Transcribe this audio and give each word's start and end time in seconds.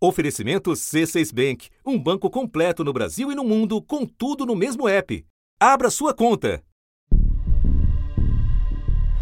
Oferecimento 0.00 0.70
C6 0.70 1.34
Bank, 1.34 1.68
um 1.84 1.98
banco 1.98 2.30
completo 2.30 2.84
no 2.84 2.92
Brasil 2.92 3.32
e 3.32 3.34
no 3.34 3.42
mundo, 3.42 3.82
com 3.82 4.06
tudo 4.06 4.46
no 4.46 4.54
mesmo 4.54 4.88
app. 4.88 5.26
Abra 5.58 5.90
sua 5.90 6.14
conta. 6.14 6.62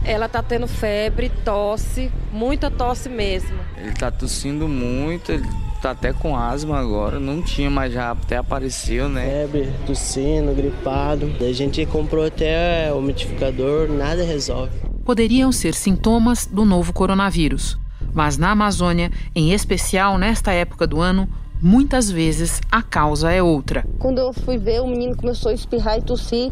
Ela 0.04 0.28
tá 0.28 0.42
tendo 0.42 0.68
febre, 0.68 1.30
tosse, 1.42 2.12
muita 2.30 2.70
tosse 2.70 3.08
mesmo. 3.08 3.58
Ele 3.78 3.92
tá 3.94 4.10
tossindo 4.10 4.68
muito, 4.68 5.32
ele 5.32 5.46
tá 5.80 5.92
até 5.92 6.12
com 6.12 6.36
asma 6.36 6.78
agora, 6.78 7.18
não 7.18 7.40
tinha, 7.40 7.70
mas 7.70 7.94
já 7.94 8.10
até 8.10 8.36
apareceu, 8.36 9.08
né? 9.08 9.24
Febre, 9.24 9.72
tossindo, 9.86 10.52
gripado. 10.52 11.32
A 11.40 11.52
gente 11.52 11.86
comprou 11.86 12.26
até 12.26 12.92
o 12.92 12.98
umidificador, 12.98 13.88
nada 13.88 14.22
resolve. 14.22 14.78
Poderiam 15.06 15.50
ser 15.50 15.72
sintomas 15.72 16.44
do 16.44 16.66
novo 16.66 16.92
coronavírus. 16.92 17.78
Mas 18.16 18.38
na 18.38 18.52
Amazônia, 18.52 19.12
em 19.34 19.52
especial 19.52 20.16
nesta 20.16 20.50
época 20.50 20.86
do 20.86 21.02
ano, 21.02 21.28
muitas 21.60 22.10
vezes 22.10 22.62
a 22.72 22.80
causa 22.80 23.30
é 23.30 23.42
outra. 23.42 23.84
Quando 23.98 24.16
eu 24.16 24.32
fui 24.32 24.56
ver, 24.56 24.80
o 24.80 24.86
menino 24.86 25.14
começou 25.14 25.50
a 25.50 25.54
espirrar 25.54 25.98
e 25.98 26.00
tossir, 26.00 26.50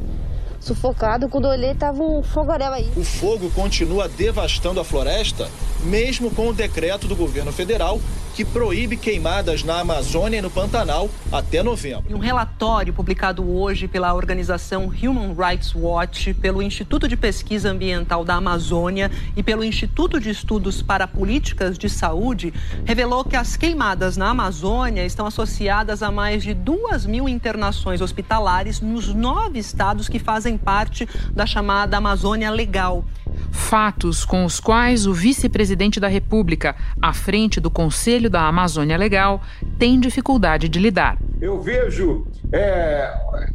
sufocado. 0.61 1.27
Quando 1.27 1.47
eu 1.47 1.53
olhei, 1.53 1.75
tava 1.75 2.03
um 2.03 2.23
fogaréu 2.23 2.71
aí. 2.71 2.93
O 2.95 3.03
fogo 3.03 3.51
continua 3.53 4.07
devastando 4.11 4.79
a 4.79 4.85
floresta, 4.85 5.49
mesmo 5.83 6.31
com 6.31 6.49
o 6.49 6.53
decreto 6.53 7.09
do 7.09 7.17
governo 7.17 7.51
federal 7.51 7.99
que 8.35 8.45
proíbe 8.45 8.97
queimadas 8.97 9.63
na 9.63 9.79
Amazônia 9.79 10.39
e 10.39 10.43
no 10.43 10.51
Pantanal 10.51 11.09
até 11.31 11.63
novembro. 11.63 12.11
Em 12.11 12.15
um 12.15 12.19
relatório 12.19 12.93
publicado 12.93 13.49
hoje 13.49 13.87
pela 13.87 14.13
organização 14.13 14.87
Human 14.87 15.37
Rights 15.39 15.73
Watch, 15.73 16.35
pelo 16.35 16.61
Instituto 16.61 17.07
de 17.07 17.17
Pesquisa 17.17 17.71
Ambiental 17.71 18.25
da 18.25 18.35
Amazônia 18.35 19.09
e 19.37 19.43
pelo 19.43 19.63
Instituto 19.63 20.19
de 20.19 20.31
Estudos 20.31 20.83
para 20.83 21.07
Políticas 21.07 21.79
de 21.79 21.89
Saúde, 21.89 22.53
revelou 22.85 23.25
que 23.25 23.37
as 23.37 23.57
queimadas 23.57 24.17
na 24.17 24.31
Amazônia 24.31 25.07
estão 25.07 25.27
associadas 25.27 26.03
a 26.03 26.11
mais 26.11 26.43
de 26.43 26.55
duas 26.55 27.07
mil 27.07 27.29
internações 27.29 28.01
hospitalares 28.01 28.81
nos 28.81 29.15
nove 29.15 29.61
estados 29.61 30.09
que 30.09 30.19
fazem 30.19 30.59
parte 30.59 31.09
da 31.31 31.47
chamada 31.47 31.99
Amazônia 31.99 32.51
Legal 32.51 33.05
fatos 33.51 34.25
com 34.25 34.45
os 34.45 34.61
quais 34.61 35.07
o 35.07 35.13
vice-presidente 35.13 35.99
da 35.99 36.09
República, 36.09 36.75
à 37.01 37.13
frente 37.13 37.61
do 37.61 37.71
Conselho 37.71 38.29
da 38.29 38.43
Amazônia 38.43 38.97
Legal, 38.97 39.43
tem 39.79 39.99
dificuldade 39.99 40.69
de 40.69 40.79
lidar. 40.79 41.19
Eu 41.41 41.61
vejo 41.61 42.27
é, 42.53 43.13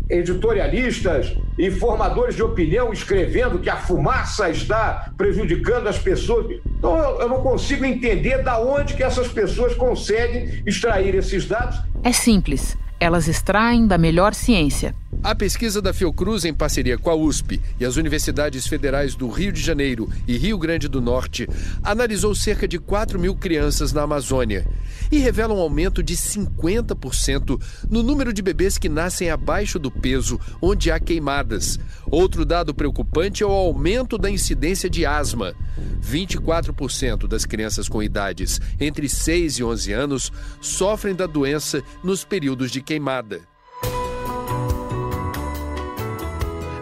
editorialistas 0.10 1.36
e 1.58 1.72
formadores 1.72 2.36
de 2.36 2.44
opinião 2.44 2.92
escrevendo 2.92 3.60
que 3.60 3.70
a 3.70 3.78
fumaça 3.78 4.50
está 4.50 5.12
prejudicando 5.18 5.88
as 5.88 5.98
pessoas. 5.98 6.60
Então 6.78 6.98
eu, 7.20 7.30
não 7.30 7.42
consigo 7.42 7.86
entender 7.86 8.44
da 8.44 8.60
onde 8.60 8.94
que 8.94 9.04
essas 9.04 9.28
pessoas 9.28 9.74
conseguem 9.76 10.62
extrair 10.66 11.16
esses 11.16 11.46
dados. 11.48 11.80
É 12.04 12.12
simples. 12.12 12.78
Elas 13.00 13.28
extraem 13.28 13.88
da 13.88 13.98
melhor 13.98 14.34
ciência. 14.34 14.94
A 15.22 15.36
pesquisa 15.36 15.82
da 15.82 15.92
Fiocruz, 15.92 16.46
em 16.46 16.54
parceria 16.54 16.98
com 16.98 17.10
a 17.10 17.16
USP 17.16 17.60
e 17.78 17.84
as 17.84 17.98
universidades 17.98 18.66
federais 18.66 19.16
do 19.16 19.28
Rio 19.28 19.52
de 19.52 19.60
Janeiro 19.62 20.10
e 20.26 20.38
Rio 20.38 20.58
Grande 20.58 20.88
do 20.88 21.02
Norte, 21.02 21.46
analisou 21.84 22.34
cerca 22.34 22.66
de 22.66 22.80
4 22.80 23.20
mil 23.20 23.36
crianças 23.36 23.92
na 23.92 24.04
Amazônia 24.04 24.66
e 25.12 25.18
revela 25.18 25.54
um 25.54 25.60
aumento 25.60 26.02
de 26.02 26.16
50% 26.16 27.62
no 27.90 28.02
número 28.02 28.32
de 28.32 28.42
bebês 28.42 28.78
que 28.78 28.88
nascem 28.88 29.30
abaixo 29.30 29.78
do 29.78 29.92
peso 29.92 30.40
onde 30.62 30.90
há 30.90 30.98
queimadas. 31.02 31.78
Outro 32.10 32.46
dado 32.46 32.74
preocupante 32.74 33.44
é 33.44 33.46
o 33.46 33.52
aumento 33.52 34.18
da 34.18 34.32
incidência 34.32 34.90
de 34.90 35.06
asma. 35.06 35.54
24% 36.02 37.28
das 37.28 37.44
crianças 37.44 37.90
com 37.90 38.02
idades 38.02 38.62
entre 38.80 39.10
6 39.10 39.60
e 39.60 39.64
11 39.66 39.92
anos 39.92 40.32
sofrem 40.62 41.14
da 41.14 41.28
doença 41.28 41.84
nos 42.02 42.24
períodos 42.24 42.72
de 42.72 42.82
queimada. 42.82 43.49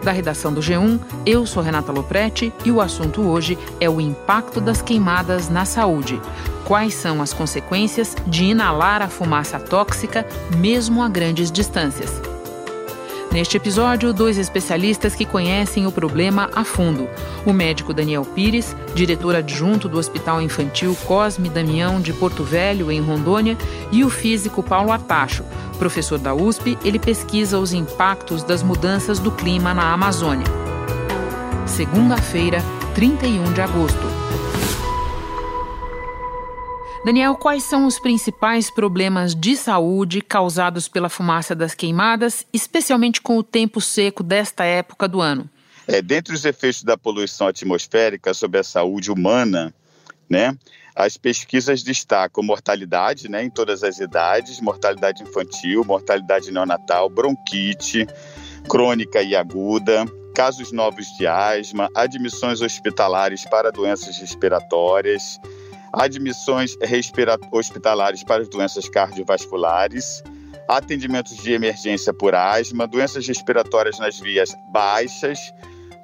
Da 0.02 0.12
redação 0.12 0.52
do 0.52 0.60
G1, 0.60 1.00
eu 1.26 1.44
sou 1.44 1.62
Renata 1.62 1.92
Loprete 1.92 2.52
e 2.64 2.70
o 2.70 2.80
assunto 2.80 3.22
hoje 3.22 3.58
é 3.80 3.90
o 3.90 4.00
impacto 4.00 4.60
das 4.60 4.80
queimadas 4.80 5.48
na 5.48 5.64
saúde. 5.64 6.20
Quais 6.64 6.94
são 6.94 7.20
as 7.20 7.32
consequências 7.32 8.14
de 8.26 8.44
inalar 8.44 9.02
a 9.02 9.08
fumaça 9.08 9.58
tóxica 9.58 10.26
mesmo 10.56 11.02
a 11.02 11.08
grandes 11.08 11.50
distâncias? 11.50 12.27
Neste 13.38 13.56
episódio, 13.56 14.12
dois 14.12 14.36
especialistas 14.36 15.14
que 15.14 15.24
conhecem 15.24 15.86
o 15.86 15.92
problema 15.92 16.50
a 16.56 16.64
fundo. 16.64 17.08
O 17.46 17.52
médico 17.52 17.94
Daniel 17.94 18.24
Pires, 18.24 18.74
diretor 18.96 19.36
adjunto 19.36 19.88
do 19.88 19.96
Hospital 19.96 20.42
Infantil 20.42 20.98
Cosme 21.06 21.48
Damião 21.48 22.00
de 22.00 22.12
Porto 22.12 22.42
Velho, 22.42 22.90
em 22.90 23.00
Rondônia, 23.00 23.56
e 23.92 24.02
o 24.02 24.10
físico 24.10 24.60
Paulo 24.60 24.90
Artacho. 24.90 25.44
Professor 25.78 26.18
da 26.18 26.34
USP, 26.34 26.76
ele 26.84 26.98
pesquisa 26.98 27.60
os 27.60 27.72
impactos 27.72 28.42
das 28.42 28.60
mudanças 28.60 29.20
do 29.20 29.30
clima 29.30 29.72
na 29.72 29.92
Amazônia. 29.92 30.46
Segunda-feira, 31.64 32.60
31 32.96 33.52
de 33.52 33.60
agosto. 33.60 34.08
Daniel, 37.08 37.36
quais 37.36 37.62
são 37.62 37.86
os 37.86 37.98
principais 37.98 38.70
problemas 38.70 39.34
de 39.34 39.56
saúde 39.56 40.20
causados 40.20 40.88
pela 40.88 41.08
fumaça 41.08 41.54
das 41.54 41.74
queimadas, 41.74 42.44
especialmente 42.52 43.22
com 43.22 43.38
o 43.38 43.42
tempo 43.42 43.80
seco 43.80 44.22
desta 44.22 44.62
época 44.66 45.08
do 45.08 45.18
ano? 45.18 45.48
É, 45.86 46.02
dentre 46.02 46.34
os 46.34 46.44
efeitos 46.44 46.82
da 46.82 46.98
poluição 46.98 47.46
atmosférica 47.46 48.34
sobre 48.34 48.60
a 48.60 48.62
saúde 48.62 49.10
humana, 49.10 49.72
né, 50.28 50.54
as 50.94 51.16
pesquisas 51.16 51.82
destacam 51.82 52.44
mortalidade 52.44 53.26
né, 53.26 53.42
em 53.42 53.48
todas 53.48 53.82
as 53.82 53.98
idades, 54.00 54.60
mortalidade 54.60 55.22
infantil, 55.22 55.82
mortalidade 55.86 56.50
neonatal, 56.52 57.08
bronquite, 57.08 58.06
crônica 58.68 59.22
e 59.22 59.34
aguda, 59.34 60.04
casos 60.34 60.72
novos 60.72 61.06
de 61.16 61.26
asma, 61.26 61.88
admissões 61.94 62.60
hospitalares 62.60 63.46
para 63.46 63.72
doenças 63.72 64.18
respiratórias, 64.18 65.40
admissões 65.92 66.76
hospitalares 67.52 68.22
para 68.22 68.42
as 68.42 68.48
doenças 68.48 68.88
cardiovasculares, 68.88 70.22
atendimentos 70.68 71.36
de 71.36 71.52
emergência 71.52 72.12
por 72.12 72.34
asma, 72.34 72.86
doenças 72.86 73.26
respiratórias 73.26 73.98
nas 73.98 74.18
vias 74.20 74.54
baixas, 74.70 75.38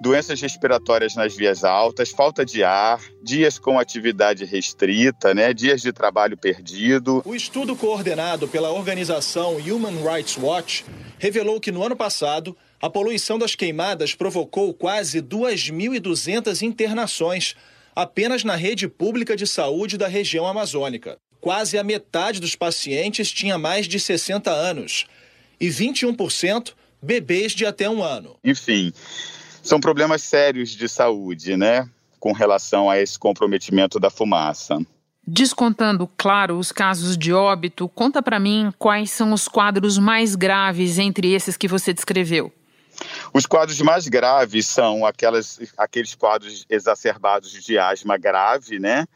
doenças 0.01 0.41
respiratórias 0.41 1.15
nas 1.15 1.35
vias 1.35 1.65
altas, 1.65 2.11
falta 2.11 2.45
de 2.45 2.63
ar, 2.63 3.01
dias 3.23 3.59
com 3.59 3.79
atividade 3.79 4.45
restrita, 4.45 5.35
né, 5.35 5.53
dias 5.53 5.81
de 5.81 5.93
trabalho 5.93 6.37
perdido. 6.37 7.23
O 7.25 7.35
estudo 7.35 7.77
coordenado 7.77 8.49
pela 8.49 8.71
organização 8.71 9.57
Human 9.57 9.97
Rights 10.03 10.37
Watch 10.37 10.85
revelou 11.19 11.61
que 11.61 11.73
no 11.73 11.83
ano 11.83 11.97
passado 11.97 12.57
a 12.81 12.91
poluição 12.91 13.39
das 13.39 13.55
queimadas 13.55 14.15
provocou 14.15 14.75
quase 14.75 15.23
2.200 15.23 16.61
internações 16.63 17.57
apenas 17.95 18.45
na 18.45 18.57
rede 18.57 18.89
pública 18.89 19.37
de 19.37 19.47
saúde 19.47 19.97
da 19.97 20.09
região 20.09 20.47
amazônica. 20.47 21.17
Quase 21.41 21.79
a 21.79 21.85
metade 21.85 22.41
dos 22.41 22.57
pacientes 22.57 23.31
tinha 23.31 23.59
mais 23.59 23.87
de 23.87 24.01
60 24.01 24.51
anos 24.51 25.07
e 25.61 25.69
21% 25.69 26.73
bebês 27.03 27.53
de 27.53 27.67
até 27.67 27.89
um 27.89 28.03
ano. 28.03 28.37
Enfim, 28.43 28.93
são 29.63 29.79
problemas 29.79 30.23
sérios 30.23 30.71
de 30.71 30.89
saúde, 30.89 31.57
né? 31.57 31.89
Com 32.19 32.33
relação 32.33 32.89
a 32.89 32.99
esse 32.99 33.19
comprometimento 33.19 34.01
da 34.01 34.11
fumaça. 34.11 34.79
Descontando, 35.27 36.09
claro, 36.19 36.59
os 36.59 36.71
casos 36.71 37.17
de 37.17 37.33
óbito, 37.33 37.89
conta 37.89 38.23
para 38.23 38.39
mim 38.39 38.73
quais 38.79 39.11
são 39.11 39.33
os 39.33 39.49
quadros 39.49 39.97
mais 39.99 40.35
graves 40.35 40.99
entre 40.99 41.33
esses 41.33 41.57
que 41.57 41.69
você 41.69 41.95
descreveu. 41.95 42.53
Os 43.35 43.47
quadros 43.47 43.81
mais 43.81 44.07
graves 44.07 44.65
são 44.65 45.05
aquelas, 45.05 45.59
aqueles 45.77 46.15
quadros 46.15 46.65
exacerbados 46.71 47.51
de 47.51 47.77
asma 47.77 48.17
grave, 48.17 48.79
né? 48.79 49.07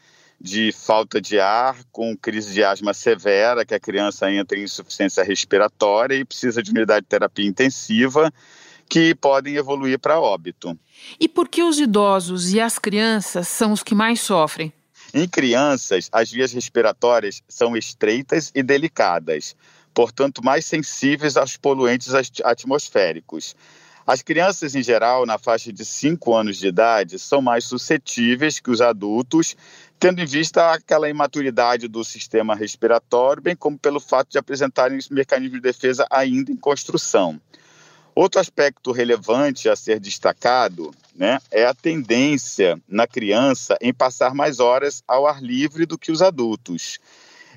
De 0.40 0.72
falta 0.72 1.20
de 1.20 1.38
ar, 1.38 1.78
com 1.92 2.16
crise 2.16 2.52
de 2.52 2.64
asma 2.64 2.92
severa, 2.92 3.64
que 3.64 3.74
a 3.74 3.78
criança 3.78 4.28
entra 4.28 4.58
em 4.58 4.64
insuficiência 4.64 5.22
respiratória 5.22 6.16
e 6.16 6.24
precisa 6.24 6.60
de 6.60 6.72
unidade 6.72 7.02
de 7.02 7.08
terapia 7.08 7.46
intensiva, 7.46 8.32
que 8.88 9.14
podem 9.14 9.54
evoluir 9.54 10.00
para 10.00 10.18
óbito. 10.18 10.76
E 11.20 11.28
por 11.28 11.48
que 11.48 11.62
os 11.62 11.78
idosos 11.78 12.52
e 12.52 12.60
as 12.60 12.76
crianças 12.76 13.46
são 13.46 13.70
os 13.72 13.84
que 13.84 13.94
mais 13.94 14.20
sofrem? 14.20 14.72
Em 15.14 15.28
crianças, 15.28 16.08
as 16.10 16.28
vias 16.28 16.52
respiratórias 16.52 17.40
são 17.48 17.76
estreitas 17.76 18.50
e 18.52 18.64
delicadas 18.64 19.54
portanto, 19.98 20.44
mais 20.44 20.64
sensíveis 20.64 21.36
aos 21.36 21.56
poluentes 21.56 22.12
atmosféricos. 22.44 23.56
As 24.08 24.22
crianças, 24.22 24.74
em 24.74 24.82
geral, 24.82 25.26
na 25.26 25.36
faixa 25.36 25.70
de 25.70 25.84
5 25.84 26.34
anos 26.34 26.56
de 26.56 26.66
idade, 26.66 27.18
são 27.18 27.42
mais 27.42 27.66
suscetíveis 27.66 28.58
que 28.58 28.70
os 28.70 28.80
adultos, 28.80 29.54
tendo 30.00 30.22
em 30.22 30.24
vista 30.24 30.72
aquela 30.72 31.10
imaturidade 31.10 31.88
do 31.88 32.02
sistema 32.02 32.54
respiratório, 32.54 33.42
bem 33.42 33.54
como 33.54 33.78
pelo 33.78 34.00
fato 34.00 34.30
de 34.30 34.38
apresentarem 34.38 34.98
mecanismos 35.10 35.58
de 35.58 35.60
defesa 35.60 36.06
ainda 36.10 36.50
em 36.50 36.56
construção. 36.56 37.38
Outro 38.14 38.40
aspecto 38.40 38.92
relevante 38.92 39.68
a 39.68 39.76
ser 39.76 40.00
destacado 40.00 40.90
né, 41.14 41.38
é 41.50 41.66
a 41.66 41.74
tendência 41.74 42.80
na 42.88 43.06
criança 43.06 43.76
em 43.78 43.92
passar 43.92 44.34
mais 44.34 44.58
horas 44.58 45.04
ao 45.06 45.26
ar 45.26 45.42
livre 45.42 45.84
do 45.84 45.98
que 45.98 46.10
os 46.10 46.22
adultos. 46.22 46.98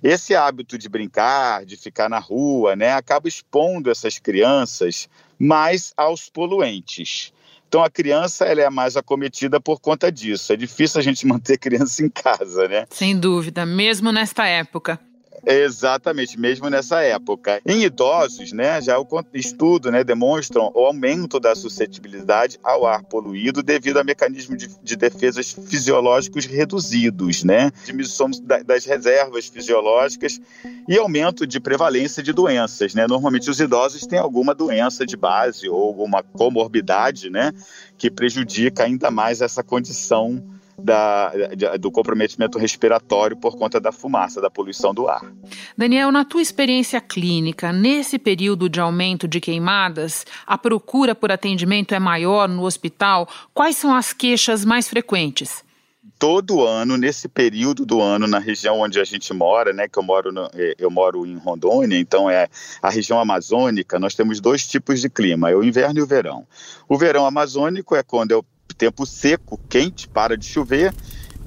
Esse 0.04 0.36
hábito 0.36 0.78
de 0.78 0.90
brincar, 0.90 1.66
de 1.66 1.78
ficar 1.78 2.10
na 2.10 2.20
rua, 2.20 2.76
né, 2.76 2.94
acaba 2.94 3.28
expondo 3.28 3.90
essas 3.90 4.18
crianças 4.18 5.10
mais 5.38 5.94
aos 5.96 6.30
poluentes. 6.30 7.34
Então 7.68 7.84
a 7.84 7.90
criança 7.90 8.46
ela 8.46 8.62
é 8.62 8.70
mais 8.70 8.98
acometida 8.98 9.60
por 9.62 9.80
conta 9.80 10.12
disso. 10.12 10.52
É 10.52 10.58
difícil 10.58 11.00
a 11.00 11.04
gente 11.04 11.26
manter 11.28 11.58
criança 11.58 12.04
em 12.04 12.10
casa, 12.10 12.68
né? 12.68 12.86
Sem 12.90 13.18
dúvida, 13.18 13.66
mesmo 13.66 14.12
nesta 14.12 14.46
época. 14.46 15.00
Exatamente, 15.46 16.40
mesmo 16.40 16.70
nessa 16.70 17.02
época. 17.02 17.62
Em 17.66 17.84
idosos, 17.84 18.52
né, 18.52 18.82
já 18.82 19.00
o 19.00 19.08
estudo 19.34 19.92
né, 19.92 20.04
demonstram 20.04 20.72
o 20.74 20.86
aumento 20.86 21.40
da 21.40 21.56
suscetibilidade 21.56 22.60
ao 22.64 22.86
ar 22.86 23.04
poluído 23.04 23.64
devido 23.64 23.98
a 23.98 24.04
mecanismos 24.04 24.58
de, 24.58 24.70
de 24.82 24.96
defesas 24.96 25.52
fisiológicos 25.52 26.46
reduzidos, 26.46 27.44
né, 27.44 27.72
diminuição 27.86 28.30
das 28.66 28.86
reservas 28.86 29.48
fisiológicas 29.48 30.40
e 30.88 30.98
aumento 30.98 31.48
de 31.48 31.60
prevalência 31.60 32.22
de 32.22 32.32
doenças. 32.32 32.94
Né. 32.94 33.08
Normalmente 33.08 33.50
os 33.50 33.60
idosos 33.60 34.06
têm 34.06 34.20
alguma 34.20 34.54
doença 34.54 35.06
de 35.06 35.18
base 35.18 35.68
ou 35.68 35.82
alguma 35.82 36.22
comorbidade 36.22 37.30
né, 37.30 37.52
que 37.98 38.12
prejudica 38.12 38.84
ainda 38.84 39.10
mais 39.10 39.42
essa 39.42 39.64
condição 39.64 40.42
da, 40.78 41.32
do 41.80 41.92
comprometimento 41.92 42.58
respiratório 42.58 43.38
por 43.38 43.58
conta 43.58 43.80
da 43.80 43.92
fumaça, 43.92 44.42
da 44.42 44.50
poluição 44.50 44.94
do 44.94 45.08
ar. 45.08 45.22
Daniel, 45.78 46.12
na 46.12 46.26
tua 46.26 46.42
experiência 46.42 47.00
clínica, 47.00 47.72
nesse 47.72 48.18
período 48.18 48.70
de 48.70 48.80
aumento 48.80 49.28
de 49.28 49.40
queimadas, 49.40 50.26
a 50.46 50.58
procura 50.58 51.14
por 51.16 51.32
atendimento 51.32 51.94
é 51.94 52.00
maior 52.00 52.48
no 52.48 52.64
hospital? 52.64 53.28
Quais 53.54 53.78
são 53.78 53.94
as 53.94 54.14
queixas 54.14 54.66
mais 54.66 54.88
frequentes? 54.88 55.64
todo 56.22 56.64
ano, 56.64 56.98
nesse 56.98 57.28
período 57.28 57.84
do 57.84 58.00
ano, 58.00 58.28
na 58.28 58.38
região 58.38 58.80
onde 58.80 59.00
a 59.00 59.04
gente 59.04 59.34
mora, 59.34 59.74
né, 59.74 59.88
que 59.88 59.98
eu 59.98 60.04
moro, 60.04 60.32
no, 60.32 60.48
eh, 60.54 60.76
eu 60.78 60.92
moro 60.92 61.26
em 61.26 61.36
Rondônia, 61.36 61.98
então 61.98 62.30
é 62.30 62.48
a 62.80 62.92
região 62.92 63.20
amazônica, 63.20 64.00
nós 64.00 64.14
temos 64.14 64.40
dois 64.40 64.68
tipos 64.68 65.02
de 65.02 65.10
clima, 65.10 65.50
é 65.50 65.56
o 65.56 65.64
inverno 65.64 65.98
e 65.98 66.02
o 66.04 66.06
verão. 66.06 66.46
O 66.88 66.96
verão 66.96 67.26
amazônico 67.26 67.96
é 67.96 68.04
quando 68.04 68.38
o 68.38 68.46
tempo 68.74 69.06
seco, 69.06 69.60
quente, 69.70 70.08
para 70.08 70.38
de 70.38 70.46
chover 70.46 70.94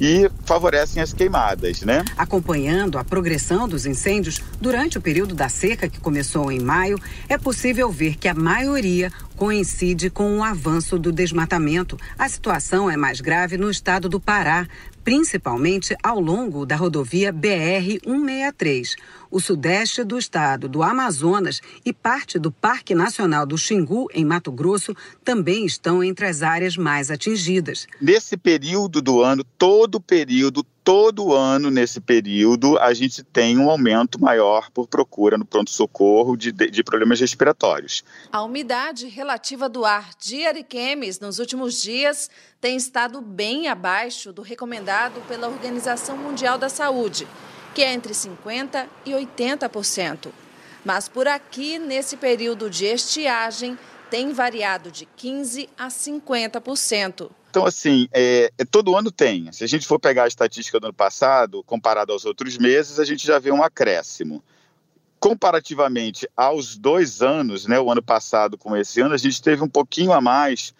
e 0.00 0.28
favorecem 0.44 1.02
as 1.02 1.12
queimadas, 1.12 1.82
né? 1.82 2.04
Acompanhando 2.16 2.98
a 2.98 3.04
progressão 3.04 3.68
dos 3.68 3.86
incêndios 3.86 4.42
durante 4.60 4.98
o 4.98 5.00
período 5.00 5.34
da 5.34 5.48
seca 5.48 5.88
que 5.88 6.00
começou 6.00 6.50
em 6.50 6.60
maio, 6.60 6.98
é 7.28 7.38
possível 7.38 7.90
ver 7.90 8.16
que 8.16 8.28
a 8.28 8.34
maioria 8.34 9.12
coincide 9.36 10.10
com 10.10 10.38
o 10.38 10.44
avanço 10.44 10.98
do 10.98 11.12
desmatamento. 11.12 11.98
A 12.18 12.28
situação 12.28 12.90
é 12.90 12.96
mais 12.96 13.20
grave 13.20 13.56
no 13.56 13.70
estado 13.70 14.08
do 14.08 14.20
Pará, 14.20 14.66
principalmente 15.04 15.94
ao 16.02 16.18
longo 16.18 16.64
da 16.64 16.74
rodovia 16.74 17.30
BR-163. 17.30 18.96
O 19.30 19.40
sudeste 19.40 20.02
do 20.02 20.16
estado 20.16 20.68
do 20.68 20.82
Amazonas 20.82 21.60
e 21.84 21.92
parte 21.92 22.38
do 22.38 22.50
Parque 22.50 22.94
Nacional 22.94 23.44
do 23.44 23.58
Xingu, 23.58 24.08
em 24.14 24.24
Mato 24.24 24.50
Grosso, 24.50 24.96
também 25.22 25.66
estão 25.66 26.02
entre 26.02 26.26
as 26.26 26.40
áreas 26.40 26.76
mais 26.76 27.10
atingidas. 27.10 27.86
Nesse 28.00 28.36
período 28.36 29.02
do 29.02 29.22
ano, 29.22 29.44
todo 29.58 30.00
período, 30.00 30.64
todo 30.84 31.32
ano 31.32 31.70
nesse 31.70 32.00
período 32.00 32.78
a 32.78 32.94
gente 32.94 33.24
tem 33.24 33.58
um 33.58 33.68
aumento 33.68 34.20
maior 34.20 34.70
por 34.70 34.86
procura 34.86 35.36
no 35.36 35.44
pronto-socorro 35.44 36.36
de, 36.36 36.52
de, 36.52 36.84
problemas 36.84 37.18
respiratórios. 37.18 38.04
A 38.30 38.42
umidade 38.42 39.08
relativa 39.08 39.68
do 39.68 39.84
ar 39.84 40.10
de 40.20 40.46
Ariquemes 40.46 41.18
nos 41.18 41.38
últimos 41.38 41.82
dias 41.82 42.30
tem 42.60 42.76
estado 42.76 43.20
bem 43.20 43.66
abaixo 43.66 44.32
do 44.32 44.42
recomendado 44.42 44.93
pela 45.28 45.48
Organização 45.48 46.16
Mundial 46.16 46.56
da 46.58 46.68
Saúde, 46.68 47.26
que 47.74 47.82
é 47.82 47.92
entre 47.92 48.12
50% 48.12 48.86
e 49.04 49.12
80%. 49.12 50.30
Mas 50.84 51.08
por 51.08 51.26
aqui, 51.26 51.78
nesse 51.78 52.16
período 52.16 52.68
de 52.68 52.84
estiagem, 52.84 53.78
tem 54.10 54.32
variado 54.32 54.90
de 54.90 55.08
15% 55.18 55.68
a 55.76 55.88
50%. 55.88 57.30
Então, 57.50 57.64
assim, 57.64 58.08
é, 58.12 58.52
é, 58.58 58.64
todo 58.64 58.96
ano 58.96 59.10
tem. 59.10 59.50
Se 59.52 59.64
a 59.64 59.66
gente 59.66 59.86
for 59.86 59.98
pegar 59.98 60.24
a 60.24 60.28
estatística 60.28 60.78
do 60.78 60.86
ano 60.86 60.94
passado, 60.94 61.62
comparado 61.64 62.12
aos 62.12 62.24
outros 62.24 62.58
meses, 62.58 62.98
a 62.98 63.04
gente 63.04 63.26
já 63.26 63.38
vê 63.38 63.50
um 63.50 63.62
acréscimo. 63.62 64.42
Comparativamente 65.18 66.28
aos 66.36 66.76
dois 66.76 67.22
anos, 67.22 67.66
né, 67.66 67.80
o 67.80 67.90
ano 67.90 68.02
passado 68.02 68.58
com 68.58 68.76
esse 68.76 69.00
ano, 69.00 69.14
a 69.14 69.18
gente 69.18 69.40
teve 69.40 69.62
um 69.62 69.68
pouquinho 69.68 70.12
a 70.12 70.20
mais 70.20 70.74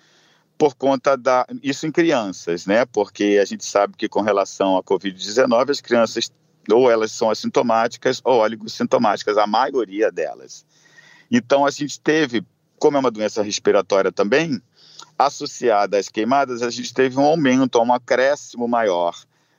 por 0.64 0.74
conta 0.74 1.14
da. 1.14 1.46
Isso 1.62 1.86
em 1.86 1.92
crianças, 1.92 2.64
né? 2.64 2.86
Porque 2.86 3.38
a 3.38 3.44
gente 3.44 3.66
sabe 3.66 3.94
que 3.98 4.08
com 4.08 4.22
relação 4.22 4.78
à 4.78 4.82
Covid-19, 4.82 5.68
as 5.68 5.82
crianças 5.82 6.32
ou 6.72 6.90
elas 6.90 7.12
são 7.12 7.28
assintomáticas 7.28 8.22
ou 8.24 8.40
oligossintomáticas, 8.40 9.36
a 9.36 9.46
maioria 9.46 10.10
delas. 10.10 10.64
Então, 11.30 11.66
a 11.66 11.70
gente 11.70 12.00
teve, 12.00 12.42
como 12.78 12.96
é 12.96 13.00
uma 13.00 13.10
doença 13.10 13.42
respiratória 13.42 14.10
também, 14.10 14.58
associada 15.18 15.98
às 15.98 16.08
queimadas, 16.08 16.62
a 16.62 16.70
gente 16.70 16.94
teve 16.94 17.18
um 17.18 17.24
aumento, 17.24 17.78
um 17.78 17.92
acréscimo 17.92 18.66
maior 18.66 19.14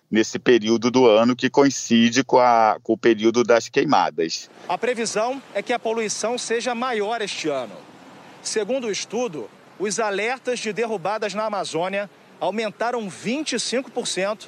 nesse 0.09 0.39
período 0.39 0.89
do 0.89 1.07
ano 1.07 1.35
que 1.35 1.51
coincide 1.51 2.23
com, 2.23 2.39
a, 2.39 2.79
com 2.81 2.93
o 2.93 2.97
período 2.97 3.43
das 3.43 3.69
queimadas. 3.69 4.49
A 4.67 4.75
previsão 4.75 5.39
é 5.53 5.61
que 5.61 5.71
a 5.71 5.77
poluição 5.77 6.35
seja 6.35 6.73
maior 6.73 7.21
este 7.21 7.47
ano. 7.47 7.75
Segundo 8.41 8.87
o 8.87 8.91
estudo, 8.91 9.47
os 9.79 9.99
alertas 9.99 10.59
de 10.59 10.71
derrubadas 10.71 11.33
na 11.33 11.45
Amazônia 11.45 12.09
aumentaram 12.39 13.07
25% 13.09 14.47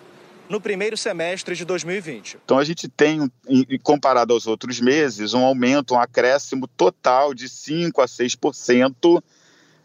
no 0.50 0.62
primeiro 0.62 0.96
semestre 0.96 1.56
de 1.56 1.66
2020. 1.66 2.38
Então 2.44 2.58
a 2.58 2.64
gente 2.64 2.88
tem, 2.88 3.30
comparado 3.84 4.34
aos 4.34 4.48
outros 4.48 4.80
meses, 4.80 5.34
um 5.34 5.44
aumento, 5.44 5.94
um 5.94 6.00
acréscimo 6.00 6.68
total 6.68 7.34
de 7.34 7.50
5 7.50 8.02
a 8.02 8.06
6%, 8.06 9.22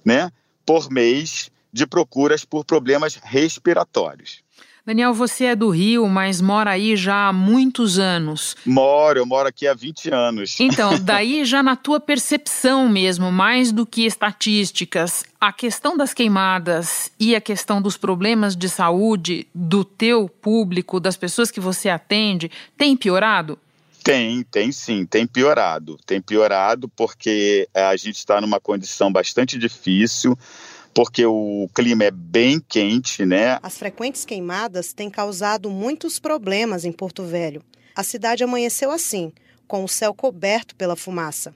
né? 0.05 0.31
por 0.65 0.91
mês 0.91 1.51
de 1.73 1.87
procuras 1.87 2.45
por 2.45 2.65
problemas 2.65 3.17
respiratórios. 3.17 4.43
Daniel, 4.85 5.15
você 5.15 5.45
é 5.45 5.57
do 5.57 5.71
Rio, 5.71 6.09
mas 6.09 6.41
mora 6.41 6.73
aí 6.73 6.97
já 6.97 7.29
há 7.29 7.33
muitos 7.33 8.01
anos. 8.01 8.57
Moro, 8.67 9.21
eu 9.21 9.25
moro 9.25 9.49
aqui 9.49 9.69
há 9.69 9.75
20 9.75 10.13
anos. 10.13 10.59
Então, 10.59 10.99
daí 11.01 11.45
já 11.45 11.63
na 11.63 11.77
tua 11.77 12.01
percepção 12.01 12.89
mesmo, 12.89 13.31
mais 13.31 13.71
do 13.71 13.87
que 13.87 14.05
estatísticas, 14.05 15.25
a 15.41 15.53
questão 15.53 15.97
das 15.97 16.13
queimadas 16.13 17.13
e 17.19 17.37
a 17.37 17.41
questão 17.41 17.81
dos 17.81 17.97
problemas 17.97 18.57
de 18.57 18.69
saúde 18.69 19.47
do 19.55 19.85
teu 19.85 20.29
público, 20.29 20.99
das 20.99 21.17
pessoas 21.17 21.49
que 21.49 21.61
você 21.61 21.89
atende, 21.89 22.51
tem 22.77 22.97
piorado? 22.97 23.57
Tem, 24.03 24.43
tem 24.43 24.73
sim, 24.73 25.07
tem 25.07 25.29
piorado. 25.29 25.97
Tem 26.05 26.21
piorado 26.21 26.89
porque 26.89 27.69
eh, 27.73 27.85
a 27.85 27.97
gente 27.97 28.17
está 28.17 28.41
numa 28.41 28.59
condição 28.59 29.13
bastante 29.13 29.57
difícil, 29.57 30.37
porque 30.95 31.25
o 31.25 31.69
clima 31.75 32.05
é 32.05 32.11
bem 32.11 32.61
quente, 32.61 33.25
né? 33.25 33.59
As 33.63 33.79
frequentes 33.79 34.25
queimadas 34.25 34.93
têm 34.93 35.11
causado 35.11 35.71
muitos 35.71 36.19
problemas 36.19 36.85
em 36.85 36.93
Porto 36.93 37.25
Velho. 37.25 37.63
A 37.95 38.03
cidade 38.03 38.45
amanheceu 38.45 38.91
assim, 38.91 39.33
com 39.67 39.85
o 39.85 39.89
céu 39.89 40.15
coberto 40.15 40.75
pela 40.77 40.97
fumaça. 40.97 41.55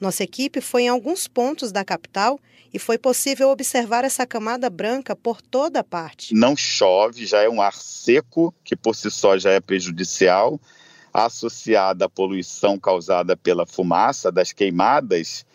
Nossa 0.00 0.24
equipe 0.24 0.60
foi 0.60 0.82
em 0.82 0.88
alguns 0.88 1.26
pontos 1.26 1.72
da 1.72 1.84
capital 1.84 2.38
e 2.72 2.78
foi 2.78 2.98
possível 2.98 3.50
observar 3.50 4.04
essa 4.04 4.26
camada 4.26 4.68
branca 4.68 5.14
por 5.14 5.40
toda 5.40 5.84
parte. 5.84 6.34
Não 6.34 6.56
chove, 6.56 7.24
já 7.24 7.40
é 7.40 7.48
um 7.48 7.62
ar 7.62 7.74
seco, 7.74 8.52
que 8.64 8.74
por 8.74 8.94
si 8.96 9.10
só 9.10 9.38
já 9.38 9.52
é 9.52 9.60
prejudicial 9.60 10.60
associada 11.14 12.06
à 12.06 12.08
poluição 12.08 12.76
causada 12.76 13.36
pela 13.36 13.64
fumaça 13.64 14.32
das 14.32 14.52
queimadas, 14.52 15.46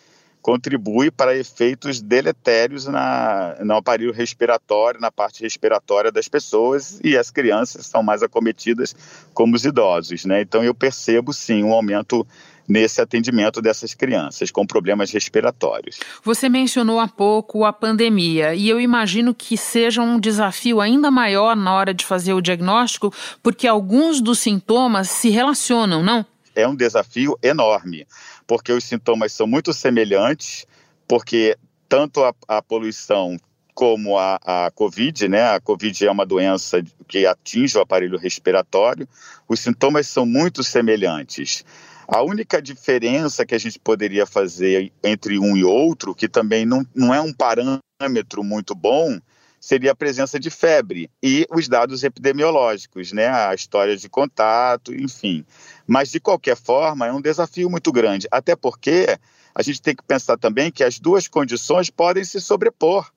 contribui 0.41 1.11
para 1.11 1.35
efeitos 1.35 2.01
deletérios 2.01 2.85
na, 2.87 3.57
no 3.63 3.75
aparelho 3.75 4.11
respiratório, 4.11 4.99
na 4.99 5.11
parte 5.11 5.41
respiratória 5.43 6.11
das 6.11 6.27
pessoas, 6.27 6.99
e 7.03 7.17
as 7.17 7.29
crianças 7.29 7.85
são 7.85 8.01
mais 8.01 8.23
acometidas 8.23 8.95
como 9.33 9.55
os 9.55 9.65
idosos. 9.65 10.25
Né? 10.25 10.41
Então, 10.41 10.63
eu 10.63 10.73
percebo 10.73 11.33
sim 11.33 11.63
um 11.63 11.73
aumento 11.73 12.25
nesse 12.69 13.01
atendimento 13.01 13.61
dessas 13.61 13.95
crianças 13.95 14.51
com 14.51 14.65
problemas 14.65 15.11
respiratórios. 15.11 15.97
Você 16.23 16.47
mencionou 16.47 16.99
há 16.99 17.07
pouco 17.07 17.65
a 17.65 17.73
pandemia 17.73 18.53
e 18.53 18.69
eu 18.69 18.79
imagino 18.79 19.33
que 19.33 19.57
seja 19.57 20.03
um 20.03 20.19
desafio 20.19 20.79
ainda 20.79 21.09
maior 21.09 21.55
na 21.55 21.73
hora 21.73 21.93
de 21.93 22.05
fazer 22.05 22.33
o 22.33 22.41
diagnóstico, 22.41 23.11
porque 23.41 23.67
alguns 23.67 24.21
dos 24.21 24.37
sintomas 24.37 25.09
se 25.09 25.29
relacionam, 25.29 26.03
não? 26.03 26.23
É 26.55 26.67
um 26.67 26.75
desafio 26.75 27.37
enorme, 27.41 28.05
porque 28.45 28.71
os 28.71 28.83
sintomas 28.83 29.31
são 29.31 29.47
muito 29.47 29.73
semelhantes, 29.73 30.65
porque 31.07 31.57
tanto 31.87 32.23
a, 32.23 32.33
a 32.47 32.61
poluição 32.61 33.37
como 33.73 34.17
a, 34.17 34.37
a 34.43 34.71
Covid, 34.71 35.29
né? 35.29 35.55
A 35.55 35.59
Covid 35.61 36.05
é 36.05 36.11
uma 36.11 36.25
doença 36.25 36.83
que 37.07 37.25
atinge 37.25 37.77
o 37.77 37.81
aparelho 37.81 38.17
respiratório. 38.17 39.07
Os 39.47 39.61
sintomas 39.61 40.05
são 40.07 40.25
muito 40.25 40.63
semelhantes. 40.63 41.63
A 42.05 42.21
única 42.21 42.61
diferença 42.61 43.45
que 43.45 43.55
a 43.55 43.57
gente 43.57 43.79
poderia 43.79 44.25
fazer 44.25 44.91
entre 45.03 45.39
um 45.39 45.55
e 45.55 45.63
outro, 45.63 46.13
que 46.13 46.27
também 46.27 46.65
não, 46.65 46.85
não 46.93 47.13
é 47.13 47.21
um 47.21 47.31
parâmetro 47.31 48.43
muito 48.43 48.75
bom, 48.75 49.17
seria 49.59 49.91
a 49.91 49.95
presença 49.95 50.39
de 50.39 50.49
febre 50.49 51.09
e 51.21 51.45
os 51.51 51.67
dados 51.67 52.03
epidemiológicos, 52.03 53.11
né, 53.11 53.27
a 53.27 53.53
história 53.53 53.97
de 53.97 54.07
contato, 54.07 54.93
enfim. 54.93 55.45
Mas 55.85 56.11
de 56.11 56.19
qualquer 56.19 56.55
forma, 56.55 57.07
é 57.07 57.11
um 57.11 57.21
desafio 57.21 57.69
muito 57.69 57.91
grande, 57.91 58.27
até 58.31 58.55
porque 58.55 59.17
a 59.53 59.61
gente 59.61 59.81
tem 59.81 59.95
que 59.95 60.03
pensar 60.03 60.37
também 60.37 60.71
que 60.71 60.83
as 60.83 60.99
duas 60.99 61.27
condições 61.27 61.89
podem 61.89 62.23
se 62.23 62.39
sobrepor. 62.39 63.11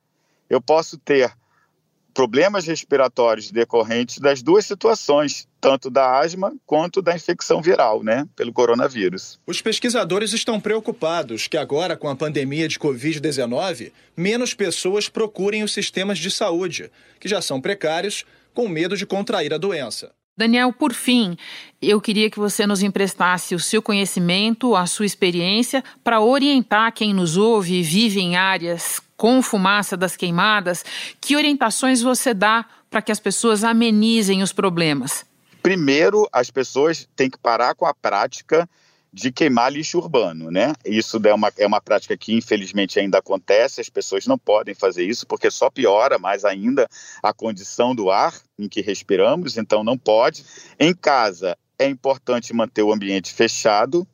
Eu 0.50 0.60
posso 0.60 0.98
ter 0.98 1.32
problemas 2.12 2.66
respiratórios 2.66 3.50
decorrentes 3.50 4.18
das 4.18 4.42
duas 4.42 4.66
situações, 4.66 5.48
tanto 5.60 5.90
da 5.90 6.18
asma 6.18 6.52
quanto 6.66 7.00
da 7.00 7.14
infecção 7.14 7.60
viral, 7.62 8.02
né, 8.02 8.26
pelo 8.36 8.52
coronavírus. 8.52 9.38
Os 9.46 9.60
pesquisadores 9.60 10.32
estão 10.32 10.60
preocupados 10.60 11.46
que 11.46 11.56
agora, 11.56 11.96
com 11.96 12.08
a 12.08 12.16
pandemia 12.16 12.68
de 12.68 12.78
Covid-19, 12.78 13.92
menos 14.16 14.54
pessoas 14.54 15.08
procurem 15.08 15.62
os 15.62 15.72
sistemas 15.72 16.18
de 16.18 16.30
saúde, 16.30 16.90
que 17.18 17.28
já 17.28 17.40
são 17.40 17.60
precários, 17.60 18.24
com 18.54 18.68
medo 18.68 18.96
de 18.96 19.06
contrair 19.06 19.52
a 19.54 19.58
doença. 19.58 20.12
Daniel, 20.36 20.72
por 20.72 20.94
fim, 20.94 21.36
eu 21.80 22.00
queria 22.00 22.30
que 22.30 22.38
você 22.38 22.66
nos 22.66 22.82
emprestasse 22.82 23.54
o 23.54 23.60
seu 23.60 23.82
conhecimento, 23.82 24.74
a 24.74 24.86
sua 24.86 25.04
experiência, 25.04 25.84
para 26.02 26.22
orientar 26.22 26.92
quem 26.92 27.12
nos 27.12 27.36
ouve 27.36 27.74
e 27.74 27.82
vive 27.82 28.18
em 28.18 28.34
áreas 28.34 29.00
com 29.22 29.40
fumaça 29.40 29.96
das 29.96 30.16
queimadas. 30.16 30.84
Que 31.20 31.36
orientações 31.36 32.02
você 32.02 32.34
dá 32.34 32.66
para 32.90 33.00
que 33.00 33.12
as 33.12 33.20
pessoas 33.20 33.62
amenizem 33.62 34.42
os 34.42 34.52
problemas? 34.52 35.24
Primeiro, 35.62 36.28
as 36.32 36.50
pessoas 36.50 37.08
têm 37.14 37.30
que 37.30 37.38
parar 37.38 37.76
com 37.76 37.86
a 37.86 37.94
prática 37.94 38.68
de 39.12 39.30
queimar 39.30 39.72
lixo 39.72 39.98
urbano, 39.98 40.50
né? 40.50 40.72
Isso 40.84 41.20
é 41.24 41.32
uma, 41.32 41.52
é 41.56 41.64
uma 41.64 41.80
prática 41.80 42.16
que 42.16 42.34
infelizmente 42.34 42.98
ainda 42.98 43.18
acontece, 43.18 43.80
as 43.80 43.88
pessoas 43.88 44.26
não 44.26 44.36
podem 44.36 44.74
fazer 44.74 45.04
isso 45.04 45.24
porque 45.24 45.52
só 45.52 45.70
piora 45.70 46.18
mais 46.18 46.44
ainda 46.44 46.88
a 47.22 47.32
condição 47.32 47.94
do 47.94 48.10
ar 48.10 48.34
em 48.58 48.68
que 48.68 48.80
respiramos, 48.80 49.56
então 49.56 49.84
não 49.84 49.96
pode. 49.96 50.44
Em 50.80 50.92
casa 50.92 51.56
é 51.78 51.86
importante 51.86 52.52
manter 52.52 52.82
o 52.82 52.92
ambiente 52.92 53.32
fechado 53.32 54.04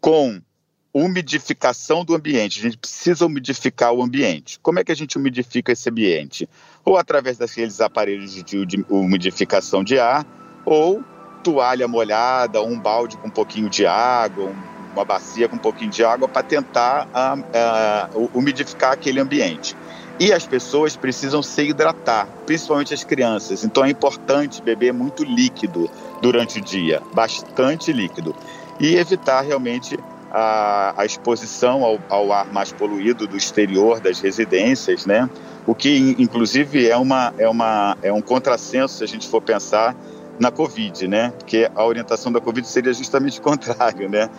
com 0.00 0.42
umidificação 0.92 2.04
do 2.04 2.14
ambiente. 2.14 2.58
A 2.58 2.62
gente 2.62 2.78
precisa 2.78 3.26
umidificar 3.26 3.92
o 3.92 4.02
ambiente. 4.02 4.58
Como 4.60 4.78
é 4.78 4.84
que 4.84 4.92
a 4.92 4.96
gente 4.96 5.16
umidifica 5.16 5.72
esse 5.72 5.88
ambiente? 5.88 6.48
Ou 6.84 6.96
através 6.96 7.36
daqueles 7.36 7.80
aparelhos 7.80 8.42
de 8.42 8.84
umidificação 8.88 9.84
de 9.84 9.98
ar, 9.98 10.26
ou 10.64 11.02
toalha 11.42 11.86
molhada, 11.86 12.62
um 12.62 12.78
balde 12.78 13.16
com 13.16 13.28
um 13.28 13.30
pouquinho 13.30 13.68
de 13.68 13.86
água, 13.86 14.52
uma 14.92 15.04
bacia 15.04 15.48
com 15.48 15.56
um 15.56 15.60
pouquinho 15.60 15.90
de 15.90 16.04
água 16.04 16.28
para 16.28 16.42
tentar 16.42 17.06
uh, 17.06 18.18
uh, 18.18 18.30
umidificar 18.34 18.92
aquele 18.92 19.20
ambiente. 19.20 19.76
E 20.20 20.32
as 20.32 20.44
pessoas 20.44 20.96
precisam 20.96 21.42
se 21.42 21.62
hidratar, 21.62 22.26
principalmente 22.44 22.92
as 22.92 23.04
crianças. 23.04 23.62
Então 23.62 23.84
é 23.84 23.90
importante 23.90 24.60
beber 24.60 24.92
muito 24.92 25.22
líquido 25.22 25.88
durante 26.20 26.58
o 26.58 26.60
dia, 26.60 27.00
bastante 27.14 27.92
líquido. 27.92 28.34
E 28.80 28.96
evitar 28.96 29.42
realmente 29.42 29.96
a, 30.30 30.94
a 30.96 31.04
exposição 31.04 31.84
ao, 31.84 31.98
ao, 32.08 32.32
ar 32.32 32.52
mais 32.52 32.72
poluído 32.72 33.26
do 33.26 33.36
exterior 33.36 34.00
das 34.00 34.20
residências, 34.20 35.06
né? 35.06 35.28
O 35.66 35.74
que, 35.74 36.16
inclusive, 36.18 36.88
é, 36.88 36.96
uma, 36.96 37.32
é, 37.38 37.48
uma, 37.48 37.96
é 38.02 38.12
um 38.12 38.22
contrassenso 38.22 38.98
se 38.98 39.04
a 39.04 39.06
gente 39.06 39.28
for 39.28 39.40
pensar 39.40 39.94
na 40.38 40.50
Covid, 40.50 41.06
né? 41.08 41.32
Porque 41.36 41.70
a 41.74 41.84
orientação 41.84 42.30
da 42.30 42.40
Covid 42.40 42.66
seria 42.66 42.92
justamente 42.92 43.38
o 43.38 43.42
contrário, 43.42 44.08
né? 44.08 44.30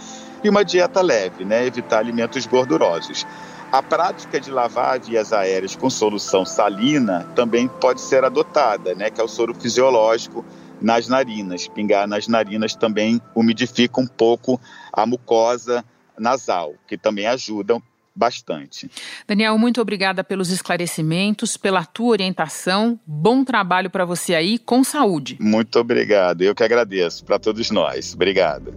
E 0.44 0.50
uma 0.50 0.64
dieta 0.64 1.02
leve, 1.02 1.44
né? 1.44 1.66
Evitar 1.66 2.00
alimentos 2.00 2.46
gordurosos. 2.46 3.26
A 3.72 3.84
prática 3.84 4.40
de 4.40 4.50
lavar 4.50 5.00
vias 5.00 5.32
aéreas 5.32 5.76
com 5.76 5.90
solução 5.90 6.44
salina 6.44 7.28
também 7.36 7.68
pode 7.68 8.02
ser 8.02 8.24
adotada, 8.24 8.96
né? 8.96 9.10
Que 9.10 9.22
é 9.22 9.24
o 9.24 9.28
soro 9.28 9.54
fisiológico 9.54 10.44
nas 10.82 11.08
narinas. 11.08 11.68
Pingar 11.68 12.08
nas 12.08 12.28
narinas 12.28 12.76
também 12.76 13.22
umidifica 13.36 14.00
um 14.00 14.08
pouco 14.08 14.60
a 14.92 15.06
mucosa 15.06 15.84
nasal, 16.18 16.74
que 16.88 16.98
também 16.98 17.28
ajudam 17.28 17.82
bastante. 18.16 18.92
Daniel, 19.26 19.58
muito 19.58 19.80
obrigada 19.80 20.24
pelos 20.24 20.50
esclarecimentos, 20.50 21.56
pela 21.56 21.86
tua 21.86 22.10
orientação. 22.10 23.00
Bom 23.08 23.46
trabalho 23.46 23.90
para 23.90 24.04
você 24.04 24.36
aí, 24.36 24.60
com 24.60 24.84
saúde. 24.84 25.38
Muito 25.40 25.80
obrigado. 25.80 26.42
Eu 26.42 26.54
que 26.54 26.64
agradeço 26.64 27.24
para 27.24 27.40
todos 27.40 27.72
nós. 27.72 28.14
Obrigado. 28.14 28.74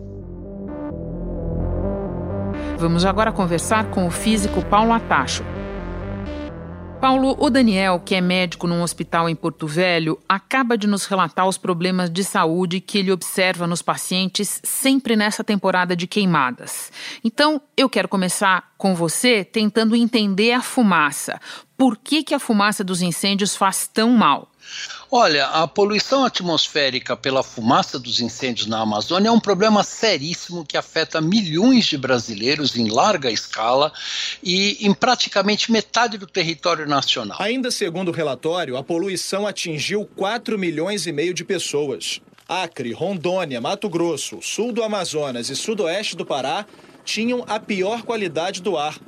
Vamos 2.78 3.04
agora 3.04 3.32
conversar 3.32 3.90
com 3.90 4.06
o 4.06 4.10
físico 4.10 4.64
Paulo 4.64 4.92
Atacho. 4.92 5.44
Paulo, 7.02 7.36
o 7.36 7.50
Daniel, 7.50 7.98
que 7.98 8.14
é 8.14 8.20
médico 8.20 8.68
num 8.68 8.80
hospital 8.80 9.28
em 9.28 9.34
Porto 9.34 9.66
Velho, 9.66 10.20
acaba 10.28 10.78
de 10.78 10.86
nos 10.86 11.04
relatar 11.04 11.48
os 11.48 11.58
problemas 11.58 12.08
de 12.08 12.22
saúde 12.22 12.80
que 12.80 12.96
ele 12.96 13.10
observa 13.10 13.66
nos 13.66 13.82
pacientes 13.82 14.60
sempre 14.62 15.16
nessa 15.16 15.42
temporada 15.42 15.96
de 15.96 16.06
queimadas. 16.06 16.92
Então, 17.24 17.60
eu 17.76 17.88
quero 17.88 18.06
começar 18.06 18.71
com 18.82 18.96
você 18.96 19.44
tentando 19.44 19.94
entender 19.94 20.50
a 20.50 20.60
fumaça. 20.60 21.40
Por 21.76 21.96
que, 21.96 22.24
que 22.24 22.34
a 22.34 22.40
fumaça 22.40 22.82
dos 22.82 23.00
incêndios 23.00 23.54
faz 23.54 23.86
tão 23.86 24.10
mal? 24.10 24.50
Olha, 25.08 25.46
a 25.46 25.68
poluição 25.68 26.24
atmosférica 26.24 27.16
pela 27.16 27.44
fumaça 27.44 27.96
dos 27.96 28.18
incêndios 28.18 28.66
na 28.66 28.80
Amazônia 28.80 29.28
é 29.28 29.30
um 29.30 29.38
problema 29.38 29.84
seríssimo 29.84 30.66
que 30.66 30.76
afeta 30.76 31.20
milhões 31.20 31.84
de 31.84 31.96
brasileiros 31.96 32.74
em 32.74 32.90
larga 32.90 33.30
escala 33.30 33.92
e 34.42 34.84
em 34.84 34.92
praticamente 34.92 35.70
metade 35.70 36.18
do 36.18 36.26
território 36.26 36.84
nacional. 36.84 37.40
Ainda 37.40 37.70
segundo 37.70 38.08
o 38.08 38.12
relatório, 38.12 38.76
a 38.76 38.82
poluição 38.82 39.46
atingiu 39.46 40.04
4 40.16 40.58
milhões 40.58 41.06
e 41.06 41.12
meio 41.12 41.32
de 41.32 41.44
pessoas. 41.44 42.20
Acre, 42.48 42.92
Rondônia, 42.92 43.60
Mato 43.60 43.88
Grosso, 43.88 44.40
sul 44.42 44.72
do 44.72 44.82
Amazonas 44.82 45.50
e 45.50 45.54
sudoeste 45.54 46.16
do 46.16 46.26
Pará 46.26 46.66
tinham 47.04 47.44
a 47.48 47.58
pior 47.58 48.02
qualidade 48.02 48.62
do 48.62 48.76
ar. 48.76 48.98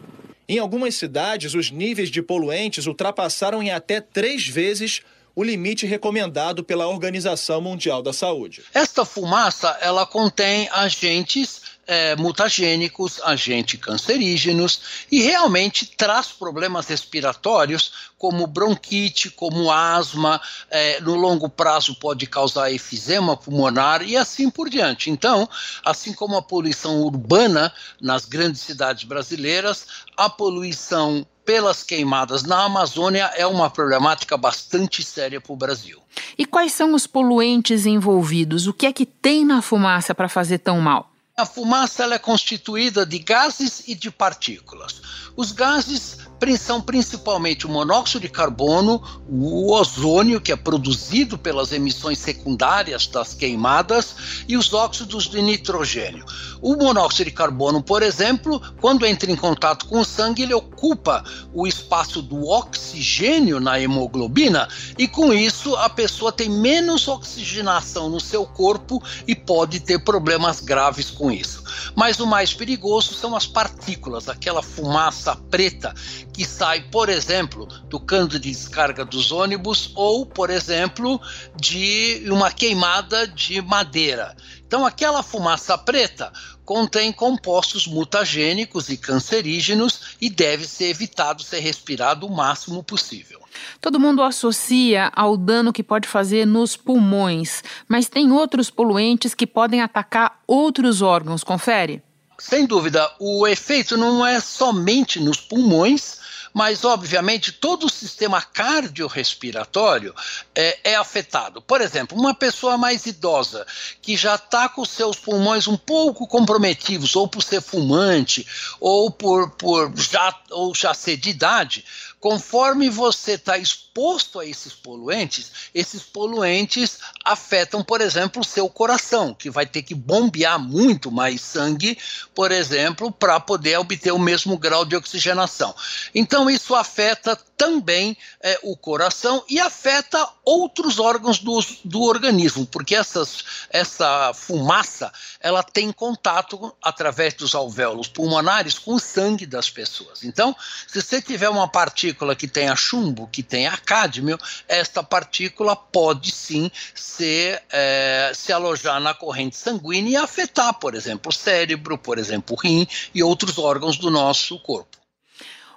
Em 0.48 0.58
algumas 0.58 0.94
cidades, 0.94 1.54
os 1.54 1.70
níveis 1.70 2.10
de 2.10 2.20
poluentes 2.20 2.86
ultrapassaram 2.86 3.62
em 3.62 3.70
até 3.70 4.00
três 4.00 4.46
vezes 4.46 5.00
o 5.34 5.42
limite 5.42 5.86
recomendado 5.86 6.62
pela 6.62 6.86
Organização 6.86 7.60
Mundial 7.60 8.02
da 8.02 8.12
Saúde. 8.12 8.62
Esta 8.72 9.04
fumaça 9.04 9.76
ela 9.80 10.06
contém 10.06 10.68
agentes 10.70 11.62
é, 11.86 12.16
mutagênicos, 12.16 13.20
agentes 13.22 13.78
cancerígenos 13.78 14.80
e 15.10 15.20
realmente 15.22 15.86
traz 15.86 16.28
problemas 16.28 16.86
respiratórios 16.86 17.92
como 18.16 18.46
bronquite, 18.46 19.30
como 19.30 19.70
asma, 19.70 20.40
é, 20.70 21.00
no 21.00 21.14
longo 21.14 21.48
prazo 21.48 21.94
pode 21.96 22.26
causar 22.26 22.72
efizema 22.72 23.36
pulmonar 23.36 24.02
e 24.02 24.16
assim 24.16 24.48
por 24.48 24.70
diante. 24.70 25.10
Então, 25.10 25.48
assim 25.84 26.12
como 26.14 26.36
a 26.36 26.42
poluição 26.42 27.02
urbana 27.02 27.72
nas 28.00 28.24
grandes 28.24 28.62
cidades 28.62 29.04
brasileiras, 29.04 29.86
a 30.16 30.30
poluição 30.30 31.26
pelas 31.44 31.82
queimadas 31.82 32.42
na 32.42 32.64
Amazônia 32.64 33.30
é 33.36 33.46
uma 33.46 33.70
problemática 33.70 34.36
bastante 34.36 35.02
séria 35.02 35.40
para 35.40 35.52
o 35.52 35.56
Brasil. 35.56 36.00
E 36.38 36.46
quais 36.46 36.72
são 36.72 36.94
os 36.94 37.06
poluentes 37.06 37.86
envolvidos? 37.86 38.66
O 38.66 38.72
que 38.72 38.86
é 38.86 38.92
que 38.92 39.06
tem 39.06 39.44
na 39.44 39.60
fumaça 39.60 40.14
para 40.14 40.28
fazer 40.28 40.58
tão 40.58 40.80
mal? 40.80 41.10
A 41.36 41.44
fumaça 41.44 42.04
é 42.04 42.18
constituída 42.18 43.04
de 43.04 43.18
gases 43.18 43.82
e 43.88 43.94
de 43.94 44.08
partículas. 44.08 45.02
Os 45.36 45.50
gases 45.50 46.18
são 46.58 46.80
principalmente 46.80 47.66
o 47.66 47.70
monóxido 47.70 48.20
de 48.20 48.28
carbono, 48.28 49.02
o 49.28 49.72
ozônio, 49.72 50.40
que 50.40 50.52
é 50.52 50.56
produzido 50.56 51.38
pelas 51.38 51.72
emissões 51.72 52.18
secundárias 52.18 53.06
das 53.06 53.32
queimadas, 53.32 54.44
e 54.46 54.56
os 54.56 54.72
óxidos 54.72 55.24
de 55.24 55.40
nitrogênio. 55.40 56.24
O 56.60 56.76
monóxido 56.76 57.30
de 57.30 57.30
carbono, 57.30 57.82
por 57.82 58.02
exemplo, 58.02 58.60
quando 58.80 59.06
entra 59.06 59.30
em 59.30 59.36
contato 59.36 59.86
com 59.86 60.00
o 60.00 60.04
sangue, 60.04 60.42
ele 60.42 60.54
ocupa 60.54 61.24
o 61.52 61.66
espaço 61.66 62.20
do 62.20 62.46
oxigênio 62.46 63.58
na 63.58 63.80
hemoglobina, 63.80 64.68
e 64.98 65.08
com 65.08 65.32
isso 65.32 65.74
a 65.76 65.88
pessoa 65.88 66.30
tem 66.30 66.50
menos 66.50 67.08
oxigenação 67.08 68.10
no 68.10 68.20
seu 68.20 68.44
corpo 68.44 69.02
e 69.26 69.34
pode 69.34 69.80
ter 69.80 70.04
problemas 70.04 70.60
graves 70.60 71.10
com 71.10 71.30
isso. 71.30 71.63
Mas 71.94 72.20
o 72.20 72.26
mais 72.26 72.52
perigoso 72.52 73.14
são 73.14 73.34
as 73.34 73.46
partículas, 73.46 74.28
aquela 74.28 74.62
fumaça 74.62 75.36
preta 75.36 75.94
que 76.32 76.44
sai, 76.44 76.80
por 76.90 77.08
exemplo, 77.08 77.66
do 77.88 78.00
cano 78.00 78.28
de 78.28 78.38
descarga 78.38 79.04
dos 79.04 79.30
ônibus 79.30 79.92
ou, 79.94 80.26
por 80.26 80.50
exemplo, 80.50 81.20
de 81.56 82.24
uma 82.30 82.50
queimada 82.50 83.26
de 83.26 83.60
madeira. 83.62 84.34
Então, 84.74 84.84
aquela 84.84 85.22
fumaça 85.22 85.78
preta 85.78 86.32
contém 86.64 87.12
compostos 87.12 87.86
mutagênicos 87.86 88.88
e 88.88 88.96
cancerígenos 88.96 90.16
e 90.20 90.28
deve 90.28 90.66
ser 90.66 90.86
evitado 90.86 91.44
ser 91.44 91.60
respirado 91.60 92.26
o 92.26 92.34
máximo 92.34 92.82
possível. 92.82 93.40
Todo 93.80 94.00
mundo 94.00 94.20
associa 94.20 95.12
ao 95.14 95.36
dano 95.36 95.72
que 95.72 95.84
pode 95.84 96.08
fazer 96.08 96.44
nos 96.44 96.76
pulmões, 96.76 97.62
mas 97.86 98.08
tem 98.08 98.32
outros 98.32 98.68
poluentes 98.68 99.32
que 99.32 99.46
podem 99.46 99.80
atacar 99.80 100.40
outros 100.44 101.02
órgãos, 101.02 101.44
confere? 101.44 102.02
Sem 102.38 102.66
dúvida, 102.66 103.10
o 103.18 103.46
efeito 103.46 103.96
não 103.96 104.26
é 104.26 104.40
somente 104.40 105.20
nos 105.20 105.38
pulmões, 105.38 106.18
mas 106.54 106.84
obviamente 106.84 107.50
todo 107.50 107.86
o 107.86 107.90
sistema 107.90 108.40
cardiorrespiratório 108.40 110.14
é, 110.54 110.92
é 110.92 110.94
afetado. 110.94 111.60
Por 111.60 111.80
exemplo, 111.80 112.16
uma 112.16 112.32
pessoa 112.32 112.78
mais 112.78 113.06
idosa 113.06 113.66
que 114.00 114.16
já 114.16 114.36
está 114.36 114.68
com 114.68 114.84
seus 114.84 115.16
pulmões 115.16 115.66
um 115.66 115.76
pouco 115.76 116.28
comprometidos, 116.28 117.16
ou 117.16 117.26
por 117.26 117.42
ser 117.42 117.60
fumante, 117.60 118.46
ou 118.78 119.10
por, 119.10 119.50
por 119.50 119.92
já, 119.96 120.32
ou 120.50 120.72
já 120.72 120.94
ser 120.94 121.16
de 121.16 121.30
idade, 121.30 121.84
conforme 122.24 122.88
você 122.88 123.32
está 123.32 123.58
exposto 123.58 124.40
a 124.40 124.46
esses 124.46 124.72
poluentes, 124.72 125.52
esses 125.74 126.02
poluentes 126.02 126.98
afetam, 127.22 127.84
por 127.84 128.00
exemplo, 128.00 128.40
o 128.40 128.44
seu 128.44 128.66
coração, 128.66 129.34
que 129.34 129.50
vai 129.50 129.66
ter 129.66 129.82
que 129.82 129.94
bombear 129.94 130.58
muito 130.58 131.10
mais 131.10 131.42
sangue, 131.42 131.98
por 132.34 132.50
exemplo, 132.50 133.12
para 133.12 133.38
poder 133.38 133.78
obter 133.78 134.12
o 134.12 134.18
mesmo 134.18 134.58
grau 134.58 134.84
de 134.84 134.96
oxigenação. 134.96 135.74
Então, 136.14 136.50
isso 136.50 136.74
afeta 136.74 137.38
também 137.56 138.16
é, 138.42 138.58
o 138.62 138.76
coração 138.76 139.44
e 139.48 139.60
afeta 139.60 140.28
outros 140.44 140.98
órgãos 140.98 141.38
do, 141.38 141.64
do 141.84 142.02
organismo, 142.02 142.66
porque 142.66 142.94
essas, 142.94 143.44
essa 143.70 144.32
fumaça 144.34 145.12
ela 145.40 145.62
tem 145.62 145.92
contato 145.92 146.74
através 146.82 147.34
dos 147.34 147.54
alvéolos 147.54 148.08
pulmonares 148.08 148.78
com 148.78 148.94
o 148.94 149.00
sangue 149.00 149.46
das 149.46 149.70
pessoas. 149.70 150.24
Então, 150.24 150.54
se 150.86 151.00
você 151.00 151.22
tiver 151.22 151.48
uma 151.48 151.68
partícula 151.68 152.34
que 152.34 152.48
tenha 152.48 152.74
chumbo, 152.74 153.28
que 153.28 153.42
tenha 153.42 153.76
cádmio, 153.76 154.38
esta 154.66 155.02
partícula 155.02 155.76
pode 155.76 156.32
sim 156.32 156.70
ser, 156.94 157.62
é, 157.70 158.32
se 158.34 158.52
alojar 158.52 159.00
na 159.00 159.14
corrente 159.14 159.56
sanguínea 159.56 160.10
e 160.10 160.16
afetar, 160.16 160.74
por 160.74 160.94
exemplo, 160.94 161.30
o 161.30 161.32
cérebro, 161.32 161.96
por 161.96 162.18
exemplo, 162.18 162.23
o 162.30 162.54
rim 162.54 162.86
e 163.14 163.22
outros 163.22 163.58
órgãos 163.58 163.96
do 163.96 164.10
nosso 164.10 164.58
corpo. 164.60 164.98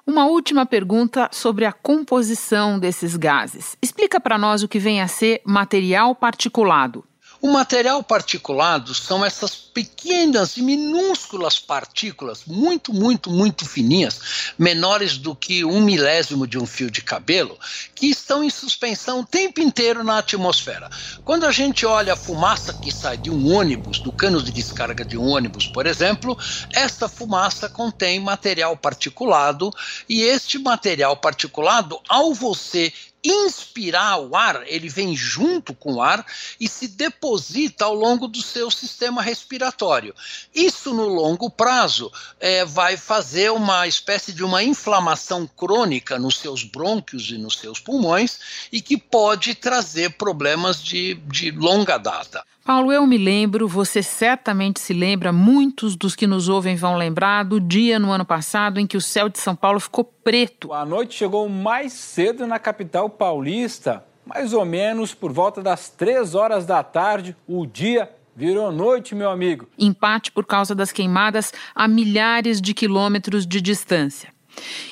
Uma 0.06 0.26
última 0.26 0.66
pergunta 0.66 1.30
sobre 1.34 1.66
a 1.66 1.74
composição 1.74 2.80
desses 2.80 3.18
gases. 3.18 3.76
Explica 3.82 4.22
para 4.22 4.38
nós 4.38 4.64
o 4.64 4.68
que 4.68 4.80
vem 4.80 5.02
a 5.02 5.08
ser 5.08 5.42
material 5.44 6.16
particulado. 6.16 7.04
O 7.42 7.52
material 7.52 8.02
particulado 8.02 8.96
são 8.96 9.24
essas 9.24 9.67
pequenas 9.78 10.58
e 10.58 10.64
minúsculas 10.64 11.60
partículas, 11.60 12.46
muito, 12.48 12.92
muito, 12.92 13.30
muito 13.30 13.64
fininhas, 13.64 14.52
menores 14.58 15.20
do 15.20 15.36
que 15.36 15.64
um 15.64 15.80
milésimo 15.80 16.48
de 16.48 16.58
um 16.58 16.66
fio 16.66 16.90
de 16.90 17.04
cabelo, 17.04 17.56
que 17.94 18.08
estão 18.08 18.44
em 18.44 18.50
suspensão 18.50 19.20
o 19.20 19.24
tempo 19.24 19.62
inteiro 19.62 20.04
na 20.04 20.18
atmosfera. 20.18 20.90
Quando 21.24 21.46
a 21.46 21.52
gente 21.52 21.86
olha 21.86 22.14
a 22.14 22.18
fumaça 22.18 22.74
que 22.74 22.92
sai 22.92 23.18
de 23.18 23.30
um 23.30 23.54
ônibus, 23.54 24.00
do 24.00 24.12
cano 24.12 24.42
de 24.42 24.52
descarga 24.52 25.06
de 25.06 25.16
um 25.16 25.28
ônibus, 25.28 25.68
por 25.68 25.86
exemplo, 25.86 26.36
esta 26.74 27.08
fumaça 27.08 27.70
contém 27.70 28.20
material 28.20 28.76
particulado 28.76 29.72
e 30.10 30.24
este 30.24 30.58
material 30.58 31.16
particulado, 31.18 32.00
ao 32.10 32.34
você 32.34 32.92
inspirar 33.24 34.20
o 34.20 34.36
ar, 34.36 34.64
ele 34.68 34.88
vem 34.88 35.16
junto 35.16 35.74
com 35.74 35.96
o 35.96 36.02
ar 36.02 36.26
e 36.60 36.68
se 36.68 36.88
deposita 36.88 37.86
ao 37.86 37.94
longo 37.94 38.28
do 38.28 38.42
seu 38.42 38.72
sistema 38.72 39.22
respiratório. 39.22 39.67
Isso, 40.54 40.94
no 40.94 41.08
longo 41.08 41.50
prazo, 41.50 42.12
é, 42.40 42.66
vai 42.66 42.98
fazer 42.98 43.52
uma 43.52 43.88
espécie 43.88 44.34
de 44.34 44.44
uma 44.44 44.64
inflamação 44.64 45.48
crônica 45.48 46.20
nos 46.20 46.38
seus 46.38 46.64
brônquios 46.64 47.30
e 47.30 47.38
nos 47.38 47.58
seus 47.58 47.80
pulmões 47.80 48.68
e 48.72 48.82
que 48.82 48.98
pode 48.98 49.56
trazer 49.56 50.12
problemas 50.12 50.82
de, 50.82 51.16
de 51.16 51.52
longa 51.52 51.98
data. 51.98 52.44
Paulo, 52.68 52.92
eu 52.92 53.08
me 53.08 53.18
lembro, 53.18 53.66
você 53.66 54.04
certamente 54.04 54.82
se 54.82 54.92
lembra, 54.92 55.32
muitos 55.32 55.96
dos 55.96 56.16
que 56.16 56.28
nos 56.28 56.50
ouvem 56.50 56.76
vão 56.76 56.98
lembrar 56.98 57.44
do 57.44 57.62
dia 57.62 57.98
no 57.98 58.12
ano 58.12 58.26
passado 58.26 58.78
em 58.78 58.86
que 58.86 58.98
o 58.98 59.02
céu 59.02 59.30
de 59.30 59.40
São 59.40 59.56
Paulo 59.56 59.80
ficou 59.80 60.04
preto. 60.04 60.74
A 60.74 60.86
noite 60.86 61.16
chegou 61.16 61.48
mais 61.48 61.94
cedo 61.94 62.46
na 62.46 62.60
capital 62.60 63.10
paulista, 63.10 64.04
mais 64.26 64.52
ou 64.52 64.66
menos 64.66 65.14
por 65.14 65.32
volta 65.32 65.64
das 65.64 65.88
três 65.88 66.36
horas 66.36 66.66
da 66.66 66.84
tarde, 66.84 67.34
o 67.48 67.66
dia 67.66 68.12
Virou 68.38 68.72
noite, 68.72 69.16
meu 69.16 69.32
amigo. 69.32 69.68
Empate 69.80 70.32
por 70.32 70.46
causa 70.46 70.76
das 70.76 70.92
queimadas 70.92 71.52
a 71.74 71.88
milhares 71.88 72.62
de 72.62 72.72
quilômetros 72.72 73.48
de 73.48 73.60
distância. 73.60 74.32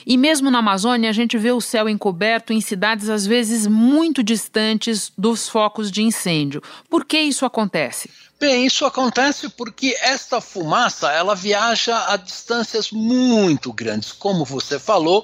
E 0.04 0.18
mesmo 0.18 0.50
na 0.50 0.60
Amazônia, 0.60 1.12
a 1.12 1.14
gente 1.14 1.38
vê 1.38 1.52
o 1.52 1.62
céu 1.62 1.88
encoberto 1.88 2.52
em 2.52 2.60
cidades 2.60 3.08
às 3.08 3.24
vezes 3.24 3.68
muito 3.68 4.24
distantes 4.24 5.12
dos 5.16 5.48
focos 5.48 5.92
de 5.92 6.02
incêndio. 6.02 6.60
Por 6.90 7.06
que 7.06 7.20
isso 7.20 7.46
acontece? 7.46 8.10
Bem, 8.40 8.66
isso 8.66 8.84
acontece 8.84 9.48
porque 9.50 9.96
esta 10.02 10.42
fumaça 10.42 11.12
ela 11.12 11.36
viaja 11.36 12.12
a 12.12 12.18
distâncias 12.18 12.90
muito 12.90 13.72
grandes, 13.72 14.12
como 14.12 14.44
você 14.44 14.80
falou, 14.80 15.24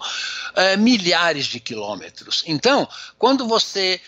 é, 0.56 0.78
milhares 0.78 1.48
de 1.48 1.60
quilômetros. 1.60 2.44
Então, 2.46 2.88
quando 3.18 3.48
você 3.48 4.00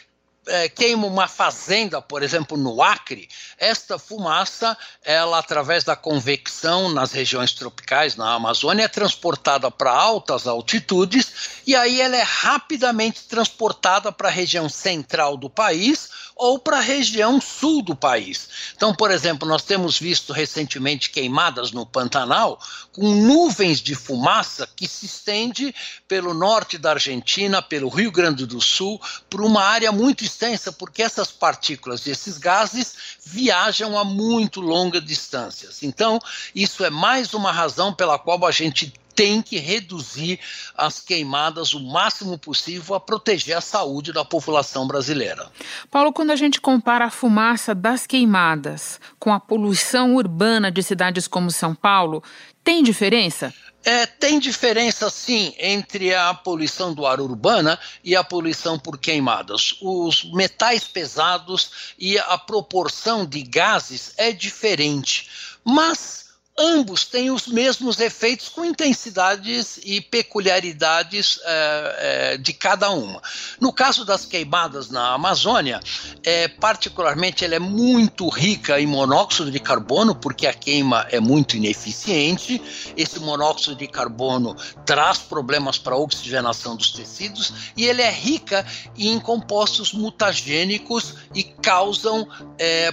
é, 0.48 0.68
queima 0.68 1.08
uma 1.08 1.28
fazenda, 1.28 2.02
por 2.02 2.22
exemplo, 2.22 2.58
no 2.58 2.82
Acre, 2.82 3.30
esta 3.58 3.98
fumaça, 3.98 4.78
ela 5.04 5.40
através 5.40 5.84
da 5.84 5.96
convecção 5.96 6.90
nas 6.90 7.12
regiões 7.12 7.54
tropicais, 7.54 8.16
na 8.16 8.34
Amazônia, 8.34 8.84
é 8.84 8.88
transportada 8.88 9.70
para 9.72 9.92
altas 9.92 10.48
altitudes 10.48 11.62
e 11.66 11.76
aí 11.76 12.02
ela 12.02 12.18
é 12.18 12.24
rapidamente 12.24 13.24
transportada 13.24 14.12
para 14.12 14.28
a 14.28 14.32
região 14.32 14.68
central 14.68 15.38
do 15.38 15.50
país 15.50 16.10
ou 16.36 16.58
para 16.60 16.78
a 16.78 16.82
região 16.82 17.40
sul 17.40 17.82
do 17.82 17.96
país. 17.96 18.50
Então, 18.76 18.94
por 18.94 19.12
exemplo, 19.12 19.48
nós 19.48 19.64
temos 19.64 19.98
visto 19.98 20.34
recentemente 20.34 21.10
queimadas 21.10 21.72
no 21.72 21.86
Pantanal 21.86 22.60
com 22.92 23.16
nuvens 23.16 23.80
de 23.82 23.96
fumaça 23.96 24.68
que 24.76 24.88
se 24.88 25.06
estende 25.06 25.74
pelo 26.08 26.34
norte 26.34 26.78
da 26.78 26.92
Argentina, 26.92 27.62
pelo 27.62 27.90
Rio 27.90 28.12
Grande 28.12 28.46
do 28.46 28.62
Sul, 28.62 29.02
por 29.30 29.42
uma 29.42 29.64
área 29.64 29.92
muito 29.92 30.24
extensa, 30.24 30.72
porque 30.72 31.02
essas 31.02 31.32
partículas 31.32 32.06
e 32.06 32.12
esses 32.12 32.38
gases 32.38 32.96
viajam 33.26 33.98
a 33.98 34.04
muito 34.04 34.62
longas 34.62 35.04
distâncias. 35.04 35.84
Então, 35.84 36.20
isso 36.54 36.84
é 36.84 36.90
mais 36.90 37.34
uma 37.34 37.52
razão 37.52 37.94
pela 37.94 38.20
qual 38.20 38.46
a 38.46 38.52
gente 38.52 38.94
tem 39.16 39.42
que 39.42 39.58
reduzir 39.58 40.40
as 40.78 41.00
queimadas 41.00 41.74
o 41.74 41.80
máximo 41.80 42.38
possível 42.38 42.96
a 42.96 43.00
proteger 43.00 43.58
a 43.58 43.62
saúde 43.62 44.12
da 44.12 44.26
população 44.26 44.88
brasileira. 44.88 45.52
Paulo, 45.90 46.12
quando 46.12 46.32
a 46.32 46.36
gente 46.36 46.60
compara 46.60 47.06
a 47.06 47.12
fumaça 47.12 47.76
das 47.76 48.08
queimadas 48.08 49.00
com 49.20 49.34
a 49.34 49.40
poluição 49.40 50.16
urbana 50.16 50.72
de 50.72 50.82
cidades 50.82 51.28
como 51.28 51.52
São 51.52 51.74
Paulo, 51.76 52.24
tem 52.64 52.82
diferença? 52.84 53.54
É, 53.86 54.06
tem 54.06 54.40
diferença 54.40 55.10
sim 55.10 55.54
entre 55.60 56.16
a 56.16 56.34
poluição 56.34 56.94
do 56.94 57.06
ar 57.06 57.20
urbana 57.20 57.78
e 58.02 58.16
a 58.16 58.24
poluição 58.24 58.80
por 58.80 58.98
queimadas. 58.98 59.76
Os 59.82 60.24
metais 60.32 60.86
pesados 60.86 61.94
e 62.00 62.18
a 62.18 62.38
proporção 62.38 63.26
de 63.26 63.42
gases 63.44 64.14
é 64.16 64.32
diferente, 64.32 65.30
mas 65.66 66.23
ambos 66.58 67.06
têm 67.06 67.32
os 67.32 67.48
mesmos 67.48 68.00
efeitos 68.00 68.48
com 68.48 68.64
intensidades 68.64 69.80
e 69.84 70.00
peculiaridades 70.00 71.40
é, 71.44 71.96
é, 72.34 72.38
de 72.38 72.54
cada 72.54 72.92
uma. 72.92 73.22
No 73.60 73.74
caso 73.74 74.06
das 74.06 74.26
queimadas 74.26 74.90
na 74.90 75.14
Amazônia, 75.14 75.80
é, 76.24 76.48
particularmente 76.48 77.44
ela 77.44 77.56
é 77.56 77.60
muito 77.60 78.30
rica 78.30 78.80
em 78.80 78.86
monóxido 78.86 79.50
de 79.50 79.60
carbono, 79.60 80.14
porque 80.14 80.46
a 80.46 80.54
queima 80.54 81.08
é 81.10 81.20
muito 81.20 81.58
ineficiente. 81.58 82.62
Esse 82.96 83.20
monóxido 83.20 83.76
de 83.76 83.88
carbono 83.88 84.56
traz 84.86 85.18
problemas 85.18 85.80
para 85.80 85.96
a 85.96 86.00
oxigenação 86.00 86.76
dos 86.76 86.92
tecidos 86.92 87.52
e 87.76 87.86
ele 87.86 88.02
é 88.02 88.12
rica 88.12 88.64
em 88.96 89.20
compostos 89.20 89.92
mutagênicos 89.92 91.16
e 91.34 91.44
causam 91.44 92.28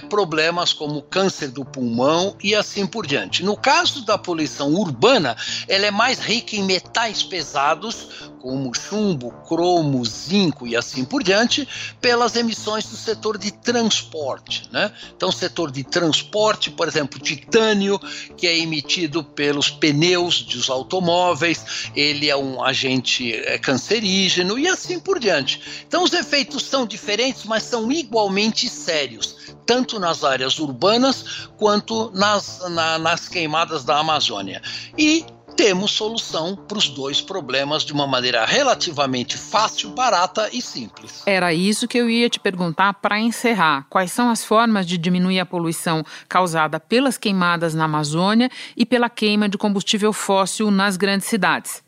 problemas 0.09 0.73
como 0.73 1.01
câncer 1.01 1.49
do 1.49 1.63
pulmão 1.63 2.35
e 2.41 2.55
assim 2.55 2.87
por 2.87 3.05
diante. 3.05 3.43
No 3.51 3.57
caso 3.57 4.05
da 4.05 4.17
poluição 4.17 4.73
urbana, 4.75 5.35
ela 5.67 5.85
é 5.85 5.91
mais 5.91 6.19
rica 6.19 6.55
em 6.55 6.63
metais 6.63 7.21
pesados, 7.21 8.07
como 8.39 8.73
chumbo, 8.73 9.29
cromo, 9.45 10.05
zinco 10.05 10.65
e 10.65 10.73
assim 10.73 11.03
por 11.03 11.21
diante, 11.21 11.67
pelas 11.99 12.37
emissões 12.37 12.85
do 12.85 12.95
setor 12.95 13.37
de 13.37 13.51
transporte. 13.51 14.69
Né? 14.71 14.89
Então, 15.13 15.33
setor 15.33 15.69
de 15.69 15.83
transporte, 15.83 16.71
por 16.71 16.87
exemplo, 16.87 17.19
titânio, 17.19 17.99
que 18.37 18.47
é 18.47 18.57
emitido 18.57 19.21
pelos 19.21 19.69
pneus 19.69 20.43
dos 20.43 20.69
automóveis, 20.69 21.91
ele 21.93 22.29
é 22.29 22.37
um 22.37 22.63
agente 22.63 23.33
é, 23.33 23.59
cancerígeno 23.59 24.57
e 24.57 24.65
assim 24.65 24.97
por 24.97 25.19
diante. 25.19 25.83
Então, 25.85 26.05
os 26.05 26.13
efeitos 26.13 26.63
são 26.63 26.85
diferentes, 26.85 27.43
mas 27.43 27.63
são 27.63 27.91
igualmente 27.91 28.69
sérios 28.69 29.40
tanto 29.65 29.99
nas 29.99 30.23
áreas 30.23 30.59
urbanas 30.59 31.49
quanto 31.57 32.11
nas, 32.13 32.61
na, 32.69 32.97
nas 32.99 33.27
queimadas 33.27 33.83
da 33.83 33.99
Amazônia. 33.99 34.61
E 34.97 35.25
temos 35.55 35.91
solução 35.91 36.55
para 36.55 36.77
os 36.77 36.89
dois 36.89 37.21
problemas 37.21 37.83
de 37.83 37.93
uma 37.93 38.07
maneira 38.07 38.45
relativamente 38.45 39.37
fácil, 39.37 39.91
barata 39.91 40.49
e 40.51 40.61
simples. 40.61 41.23
Era 41.25 41.53
isso 41.53 41.87
que 41.87 41.97
eu 41.97 42.09
ia 42.09 42.29
te 42.29 42.39
perguntar 42.39 42.93
para 42.95 43.19
encerrar. 43.19 43.85
Quais 43.89 44.11
são 44.11 44.29
as 44.29 44.43
formas 44.43 44.87
de 44.87 44.97
diminuir 44.97 45.39
a 45.39 45.45
poluição 45.45 46.03
causada 46.27 46.79
pelas 46.79 47.17
queimadas 47.17 47.73
na 47.73 47.85
Amazônia 47.85 48.49
e 48.75 48.85
pela 48.85 49.09
queima 49.09 49.47
de 49.47 49.57
combustível 49.57 50.13
fóssil 50.13 50.71
nas 50.71 50.97
grandes 50.97 51.27
cidades? 51.27 51.83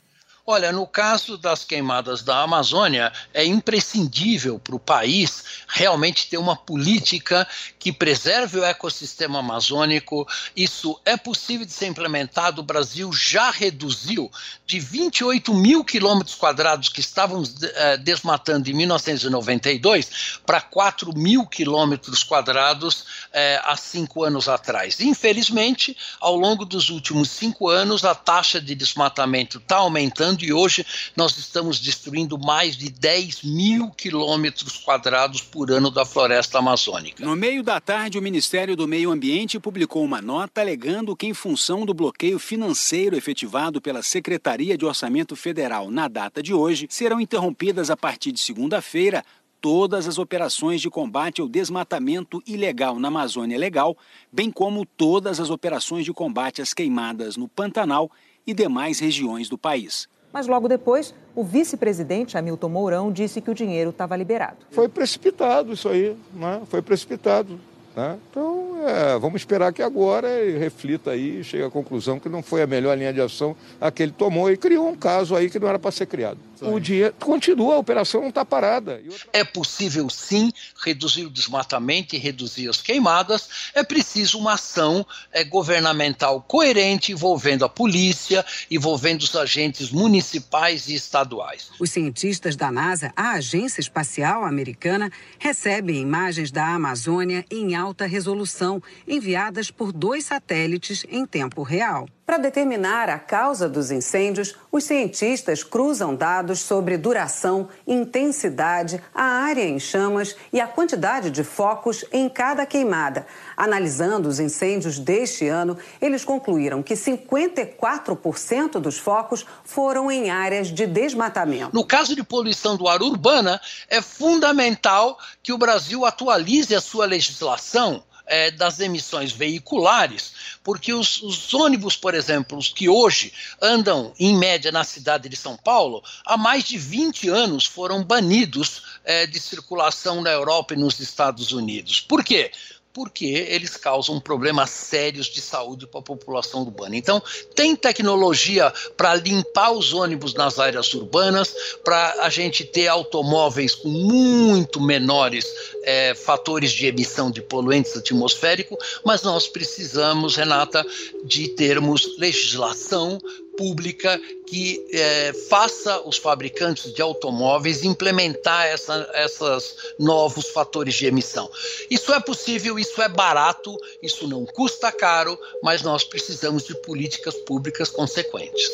Olha, 0.46 0.74
no 0.74 0.86
caso 0.86 1.38
das 1.38 1.64
queimadas 1.64 2.22
da 2.22 2.42
Amazônia, 2.42 3.14
é 3.34 3.46
imprescindível 3.46 4.60
para 4.60 4.76
o 4.76 4.80
país 4.80 5.42
realmente 5.70 6.28
ter 6.30 6.38
uma 6.38 6.54
política 6.54 7.48
que 7.80 7.94
preserve 7.94 8.60
o 8.60 8.66
ecossistema 8.66 9.40
amazônico. 9.40 10.28
Isso 10.54 11.00
é 11.06 11.16
possível 11.16 11.66
de 11.66 11.72
ser 11.72 11.88
implementado. 11.88 12.60
O 12.60 12.64
Brasil 12.64 13.10
já 13.14 13.52
reduziu 13.52 14.30
de 14.66 14.82
28 14.82 15.54
mil 15.54 15.82
quilômetros 15.82 16.36
quadrados 16.36 16.90
que 16.90 17.00
estávamos 17.00 17.64
eh, 17.64 17.96
desmatando 17.96 18.70
em 18.70 18.74
1992 18.74 20.40
para 20.46 20.60
4 20.60 21.18
mil 21.18 21.48
quilômetros 21.48 22.22
quadrados 22.22 23.06
eh, 23.32 23.62
há 23.64 23.78
cinco 23.78 24.26
anos 24.26 24.50
atrás. 24.50 25.00
Infelizmente, 25.00 25.96
ao 26.20 26.36
longo 26.36 26.66
dos 26.66 26.90
últimos 26.90 27.30
cinco 27.30 27.70
anos, 27.70 28.04
a 28.04 28.14
taxa 28.14 28.60
de 28.60 28.76
desmatamento 28.76 29.58
está 29.58 29.78
aumentando 29.78 30.33
e 30.41 30.54
hoje 30.54 30.86
nós 31.15 31.38
estamos 31.38 31.80
destruindo 31.80 32.38
mais 32.38 32.76
de 32.76 32.89
10 32.89 33.43
mil 33.43 33.91
quilômetros 33.91 34.78
quadrados 34.78 35.41
por 35.41 35.72
ano 35.72 35.91
da 35.91 36.06
floresta 36.06 36.60
amazônica. 36.60 37.24
No 37.24 37.36
meio 37.36 37.62
da 37.62 37.80
tarde, 37.80 38.17
o 38.17 38.22
Ministério 38.22 38.76
do 38.76 38.88
Meio 38.88 39.12
Ambiente 39.12 39.60
publicou 39.60 40.04
uma 40.04 40.22
nota 40.22 40.62
alegando 40.62 41.15
que, 41.15 41.28
em 41.28 41.34
função 41.34 41.86
do 41.86 41.93
bloqueio 41.93 42.39
financeiro 42.39 43.15
efetivado 43.15 43.82
pela 43.82 44.02
Secretaria 44.02 44.78
de 44.78 44.86
Orçamento 44.86 45.36
Federal 45.36 45.91
na 45.91 46.08
data 46.08 46.41
de 46.41 46.54
hoje, 46.54 46.88
serão 46.89 47.19
interrompidas 47.19 47.89
a 47.89 47.98
partir 47.98 48.32
de 48.32 48.39
segunda-feira 48.39 49.24
todas 49.63 50.10
as 50.10 50.17
operações 50.17 50.82
de 50.82 50.89
combate 50.89 51.39
ao 51.39 51.48
desmatamento 51.48 52.43
ilegal 52.46 53.00
na 53.00 53.08
Amazônia 53.08 53.58
Legal, 53.58 53.98
bem 54.30 54.52
como 54.52 54.86
todas 54.86 55.39
as 55.39 55.50
operações 55.50 56.04
de 56.04 56.12
combate 56.12 56.62
às 56.62 56.74
queimadas 56.74 57.38
no 57.38 57.48
Pantanal 57.48 58.12
e 58.46 58.54
demais 58.54 59.00
regiões 59.00 59.48
do 59.48 59.58
país. 59.58 60.10
Mas 60.34 60.48
logo 60.48 60.67
depois, 60.67 61.13
o 61.36 61.43
vice-presidente 61.43 62.36
Hamilton 62.36 62.69
Mourão 62.69 63.12
disse 63.12 63.39
que 63.39 63.52
o 63.52 63.54
dinheiro 63.54 63.91
estava 63.91 64.17
liberado. 64.17 64.58
Foi 64.72 64.89
precipitado 64.89 65.74
isso 65.74 65.88
aí, 65.88 66.17
né? 66.34 66.63
foi 66.65 66.82
precipitado. 66.82 67.60
Né? 67.96 68.17
Então, 68.32 68.78
é, 68.88 69.19
vamos 69.19 69.41
esperar 69.41 69.72
que 69.72 69.84
agora 69.84 70.28
reflita 70.58 71.12
aí 71.12 71.43
chegue 71.43 71.63
à 71.63 71.69
conclusão 71.69 72.19
que 72.19 72.28
não 72.28 72.41
foi 72.41 72.63
a 72.63 72.67
melhor 72.67 72.98
linha 72.98 73.13
de 73.13 73.22
ação 73.22 73.56
a 73.80 73.91
que 73.91 74.02
ele 74.02 74.12
tomou 74.12 74.50
e 74.50 74.58
criou 74.58 74.89
um 74.89 74.96
caso 74.96 75.36
aí 75.36 75.48
que 75.48 75.60
não 75.60 75.67
era 75.67 75.78
para 75.78 75.91
ser 75.91 76.08
criado. 76.08 76.39
O 76.69 76.80
dinheiro 76.80 77.13
continua, 77.19 77.76
a 77.76 77.80
operação 77.80 78.21
não 78.21 78.30
está 78.30 78.45
parada. 78.45 79.02
É 79.32 79.43
possível 79.43 80.10
sim 80.10 80.52
reduzir 80.84 81.26
o 81.26 81.30
desmatamento 81.30 82.15
e 82.15 82.19
reduzir 82.19 82.69
as 82.69 82.82
queimadas. 82.82 83.49
É 83.73 83.84
preciso 83.84 84.39
uma 84.39 84.54
ação 84.54 85.06
é, 85.32 85.43
governamental 85.43 86.41
coerente 86.41 87.12
envolvendo 87.12 87.65
a 87.65 87.69
polícia, 87.69 88.45
envolvendo 88.69 89.21
os 89.21 89.36
agentes 89.36 89.91
municipais 89.91 90.88
e 90.88 90.95
estaduais. 90.95 91.71
Os 91.80 91.91
cientistas 91.91 92.56
da 92.56 92.71
NASA, 92.71 93.12
a 93.15 93.32
Agência 93.32 93.82
Espacial 93.82 94.43
Americana, 94.43 95.12
recebem 95.39 96.02
imagens 96.02 96.52
da 96.52 96.67
Amazônia 96.67 97.45
em 97.52 97.76
alta 97.76 98.06
resolução, 98.06 98.82
enviadas 99.08 99.69
por 99.71 99.91
dois 99.91 100.26
satélites 100.26 101.06
em 101.10 101.26
tempo 101.26 101.63
real. 101.63 102.08
Para 102.26 102.38
determinar 102.38 103.10
a 103.10 103.19
causa 103.19 103.67
dos 103.67 103.91
incêndios, 103.91 104.56
os 104.71 104.86
cientistas 104.86 105.62
cruzam 105.62 106.15
dados 106.54 106.60
sobre 106.60 106.98
duração, 106.98 107.68
intensidade, 107.88 109.02
a 109.13 109.24
área 109.24 109.63
em 109.63 109.80
chamas 109.80 110.36
e 110.52 110.62
a 110.62 110.68
quantidade 110.68 111.32
de 111.32 111.44
focos 111.44 112.06
em 112.12 112.30
cada 112.30 112.66
queimada. 112.66 113.26
Analisando 113.58 114.30
os 114.30 114.39
incêndios 114.39 115.00
deste 115.00 115.48
ano, 115.48 115.78
eles 116.00 116.24
concluíram 116.24 116.84
que 116.84 116.94
54% 116.94 118.80
dos 118.80 118.98
focos 119.00 119.46
foram 119.63 120.12
em 120.12 120.30
áreas 120.30 120.68
de 120.68 120.86
desmatamento. 120.86 121.72
No 121.74 121.86
caso 121.86 122.16
de 122.16 122.24
poluição 122.24 122.78
do 122.78 122.88
ar 122.88 123.02
urbana, 123.02 123.60
é 123.89 124.02
fundamental 124.02 125.18
que 125.42 125.52
o 125.52 125.58
Brasil 125.58 126.06
atualize 126.06 126.76
a 126.76 126.82
sua 126.82 127.06
legislação 127.06 128.04
é, 128.26 128.52
das 128.52 128.80
emissões 128.80 129.32
veiculares, 129.32 130.34
porque 130.64 130.94
os, 130.94 131.22
os, 131.22 131.54
ônibus, 131.54 131.96
por 131.96 132.14
exemplo, 132.16 132.58
os 132.58 132.70
que 132.70 132.88
hoje 132.88 133.34
andam 133.62 134.14
em 134.20 134.38
média 134.38 134.72
na 134.72 134.84
cidade 134.84 135.28
de 135.28 135.36
São 135.36 135.58
Paulo, 135.58 136.04
há 136.26 136.38
mais 136.38 136.64
de 136.64 136.78
20 136.78 137.30
anos 137.30 137.66
foram 137.66 138.04
banidos 138.04 138.84
é, 139.04 139.28
de 139.28 139.40
circulação 139.40 140.22
na 140.22 140.32
Europa 140.32 140.74
e 140.74 140.78
nos 140.78 141.00
Estados 141.00 141.52
Unidos. 141.52 142.00
Por 142.00 142.24
quê? 142.24 142.52
Porque 142.94 143.26
eles 143.26 143.76
causam 143.76 144.20
problemas 144.20 144.70
sérios 144.70 145.26
de 145.26 145.42
saúde 145.42 145.88
para 145.88 146.00
a 146.00 146.04
população 146.04 146.62
urbana. 146.62 146.96
Então, 146.96 147.22
tem 147.56 147.76
tecnologia 147.76 148.72
para 148.96 149.16
limpar 149.16 149.72
os 149.72 149.94
ônibus 149.94 150.36
nas 150.36 150.60
áreas 150.60 150.94
urbanas, 150.94 151.54
para 151.84 152.18
a 152.22 152.30
gente 152.30 152.64
ter 152.64 152.88
automóveis 152.88 153.74
com 153.74 153.90
muito 153.90 154.80
menores 154.80 155.46
é, 155.84 156.14
fatores 156.14 156.72
de 156.72 156.86
emissão 156.86 157.32
de 157.32 157.42
poluentes 157.42 157.98
atmosféricos, 157.98 159.02
mas 159.04 159.24
nós 159.24 159.48
precisamos, 159.48 160.36
Renata, 160.36 160.86
de 161.24 161.48
termos 161.50 162.18
legislação 162.20 163.20
pública 163.58 164.20
que 164.48 164.86
é, 164.92 165.34
faça 165.50 166.02
os 166.02 166.18
fabricantes 166.18 166.94
de 166.94 167.02
automóveis 167.02 167.84
implementar 167.84 168.68
essa, 168.68 169.10
essas 169.13 169.76
novos 170.00 170.48
fatores 170.50 170.96
de 170.96 171.06
emissão. 171.06 171.50
Isso 171.89 172.13
é 172.13 172.20
possível, 172.20 172.78
isso 172.78 173.02
é 173.02 173.10
barato, 173.10 173.76
isso 174.02 174.28
não 174.28 174.46
custa 174.46 174.92
caro, 174.92 175.38
mas 175.62 175.82
nós 175.82 176.04
precisamos 176.04 176.63
de 176.63 176.76
políticas 176.82 177.36
públicas 177.36 177.89
consequentes. 177.89 178.70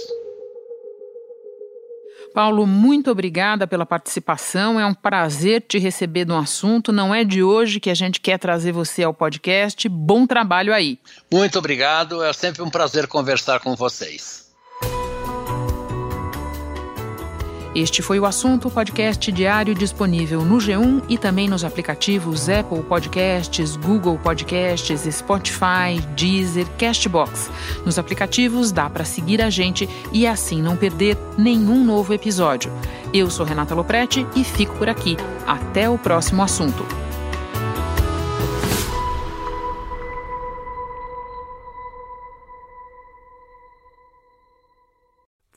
Paulo, 2.34 2.66
muito 2.68 3.12
obrigada 3.12 3.68
pela 3.68 3.86
participação. 3.86 4.80
É 4.80 4.86
um 4.86 4.94
prazer 4.94 5.64
te 5.68 5.78
receber 5.80 6.26
no 6.26 6.38
assunto. 6.38 6.92
Não 6.92 7.14
é 7.14 7.24
de 7.24 7.44
hoje 7.44 7.80
que 7.80 7.90
a 7.90 7.96
gente 7.96 8.20
quer 8.20 8.38
trazer 8.38 8.72
você 8.72 9.04
ao 9.04 9.14
podcast. 9.14 9.90
Bom 9.90 10.26
trabalho 10.28 10.74
aí. 10.74 11.00
Muito 11.32 11.58
obrigado. 11.58 12.24
É 12.24 12.32
sempre 12.32 12.62
um 12.62 12.70
prazer 12.70 13.08
conversar 13.08 13.60
com 13.60 13.76
vocês. 13.76 14.49
Este 17.76 18.02
foi 18.02 18.20
o 18.20 18.26
assunto 18.26 18.70
podcast 18.70 19.32
diário 19.32 19.76
disponível 19.76 20.44
no 20.44 20.58
G1 20.58 21.04
e 21.08 21.20
também 21.20 21.48
nos 21.48 21.64
aplicativos 21.64 22.50
Apple 22.50 22.82
Podcasts, 22.82 23.76
Google 23.76 24.18
Podcasts, 24.18 25.02
Spotify, 25.16 26.02
Deezer, 26.16 26.66
Castbox. 26.80 27.52
Nos 27.86 28.00
aplicativos 28.00 28.72
dá 28.72 28.90
para 28.90 29.06
seguir 29.06 29.40
a 29.40 29.52
gente 29.52 29.88
e 30.12 30.26
assim 30.26 30.64
não 30.64 30.76
perder 30.76 31.16
nenhum 31.38 31.84
novo 31.86 32.12
episódio. 32.12 32.72
Eu 33.14 33.30
sou 33.30 33.46
Renata 33.46 33.76
Loprete 33.76 34.26
e 34.36 34.44
fico 34.44 34.76
por 34.76 34.90
aqui. 34.90 35.16
Até 35.46 35.88
o 35.88 35.98
próximo 35.98 36.42
assunto. 36.42 37.09